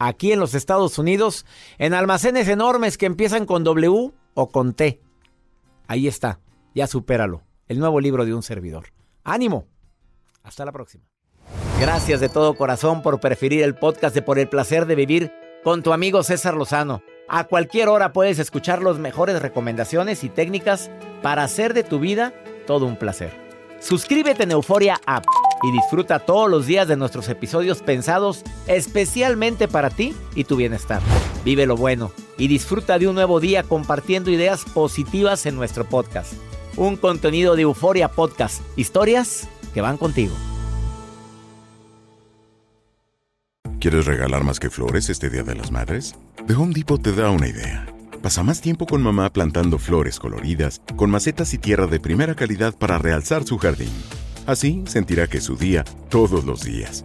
aquí 0.00 0.32
en 0.32 0.40
los 0.40 0.54
Estados 0.54 0.98
Unidos, 0.98 1.46
en 1.78 1.94
almacenes 1.94 2.48
enormes 2.48 2.98
que 2.98 3.06
empiezan 3.06 3.46
con 3.46 3.62
W 3.62 4.10
o 4.34 4.48
con 4.48 4.74
T. 4.74 4.98
Ahí 5.92 6.08
está, 6.08 6.40
ya 6.74 6.86
supéralo. 6.86 7.42
El 7.68 7.78
nuevo 7.78 8.00
libro 8.00 8.24
de 8.24 8.32
un 8.32 8.42
servidor. 8.42 8.86
¡Ánimo! 9.24 9.66
Hasta 10.42 10.64
la 10.64 10.72
próxima. 10.72 11.04
Gracias 11.78 12.18
de 12.18 12.30
todo 12.30 12.54
corazón 12.54 13.02
por 13.02 13.20
preferir 13.20 13.62
el 13.62 13.74
podcast 13.74 14.14
de 14.14 14.22
Por 14.22 14.38
el 14.38 14.48
placer 14.48 14.86
de 14.86 14.94
vivir 14.94 15.30
con 15.62 15.82
tu 15.82 15.92
amigo 15.92 16.22
César 16.22 16.54
Lozano. 16.54 17.02
A 17.28 17.44
cualquier 17.44 17.90
hora 17.90 18.14
puedes 18.14 18.38
escuchar 18.38 18.82
las 18.82 18.96
mejores 18.96 19.42
recomendaciones 19.42 20.24
y 20.24 20.30
técnicas 20.30 20.90
para 21.20 21.44
hacer 21.44 21.74
de 21.74 21.84
tu 21.84 22.00
vida 22.00 22.32
todo 22.66 22.86
un 22.86 22.96
placer. 22.96 23.30
Suscríbete 23.78 24.44
en 24.44 24.52
Euforia 24.52 24.98
App 25.04 25.26
y 25.62 25.72
disfruta 25.72 26.20
todos 26.20 26.48
los 26.48 26.64
días 26.64 26.88
de 26.88 26.96
nuestros 26.96 27.28
episodios 27.28 27.82
pensados 27.82 28.44
especialmente 28.66 29.68
para 29.68 29.90
ti 29.90 30.16
y 30.34 30.44
tu 30.44 30.56
bienestar. 30.56 31.02
Vive 31.44 31.66
lo 31.66 31.76
bueno 31.76 32.12
y 32.42 32.48
disfruta 32.48 32.98
de 32.98 33.06
un 33.06 33.14
nuevo 33.14 33.38
día 33.38 33.62
compartiendo 33.62 34.28
ideas 34.28 34.64
positivas 34.64 35.46
en 35.46 35.54
nuestro 35.54 35.84
podcast. 35.84 36.32
Un 36.76 36.96
contenido 36.96 37.54
de 37.54 37.62
Euforia 37.62 38.08
Podcast, 38.08 38.62
historias 38.76 39.48
que 39.72 39.80
van 39.80 39.96
contigo. 39.96 40.34
¿Quieres 43.78 44.06
regalar 44.06 44.42
más 44.42 44.58
que 44.58 44.70
flores 44.70 45.08
este 45.08 45.30
Día 45.30 45.44
de 45.44 45.54
las 45.54 45.70
Madres? 45.70 46.16
The 46.48 46.54
Home 46.54 46.74
Depot 46.74 47.00
te 47.00 47.12
da 47.12 47.30
una 47.30 47.46
idea. 47.46 47.86
Pasa 48.22 48.42
más 48.42 48.60
tiempo 48.60 48.86
con 48.86 49.02
mamá 49.02 49.30
plantando 49.32 49.78
flores 49.78 50.18
coloridas, 50.18 50.82
con 50.96 51.10
macetas 51.10 51.54
y 51.54 51.58
tierra 51.58 51.86
de 51.86 52.00
primera 52.00 52.34
calidad 52.34 52.76
para 52.76 52.98
realzar 52.98 53.44
su 53.44 53.56
jardín. 53.56 53.92
Así 54.46 54.82
sentirá 54.88 55.28
que 55.28 55.38
es 55.38 55.44
su 55.44 55.54
día 55.54 55.84
todos 56.08 56.44
los 56.44 56.64
días. 56.64 57.04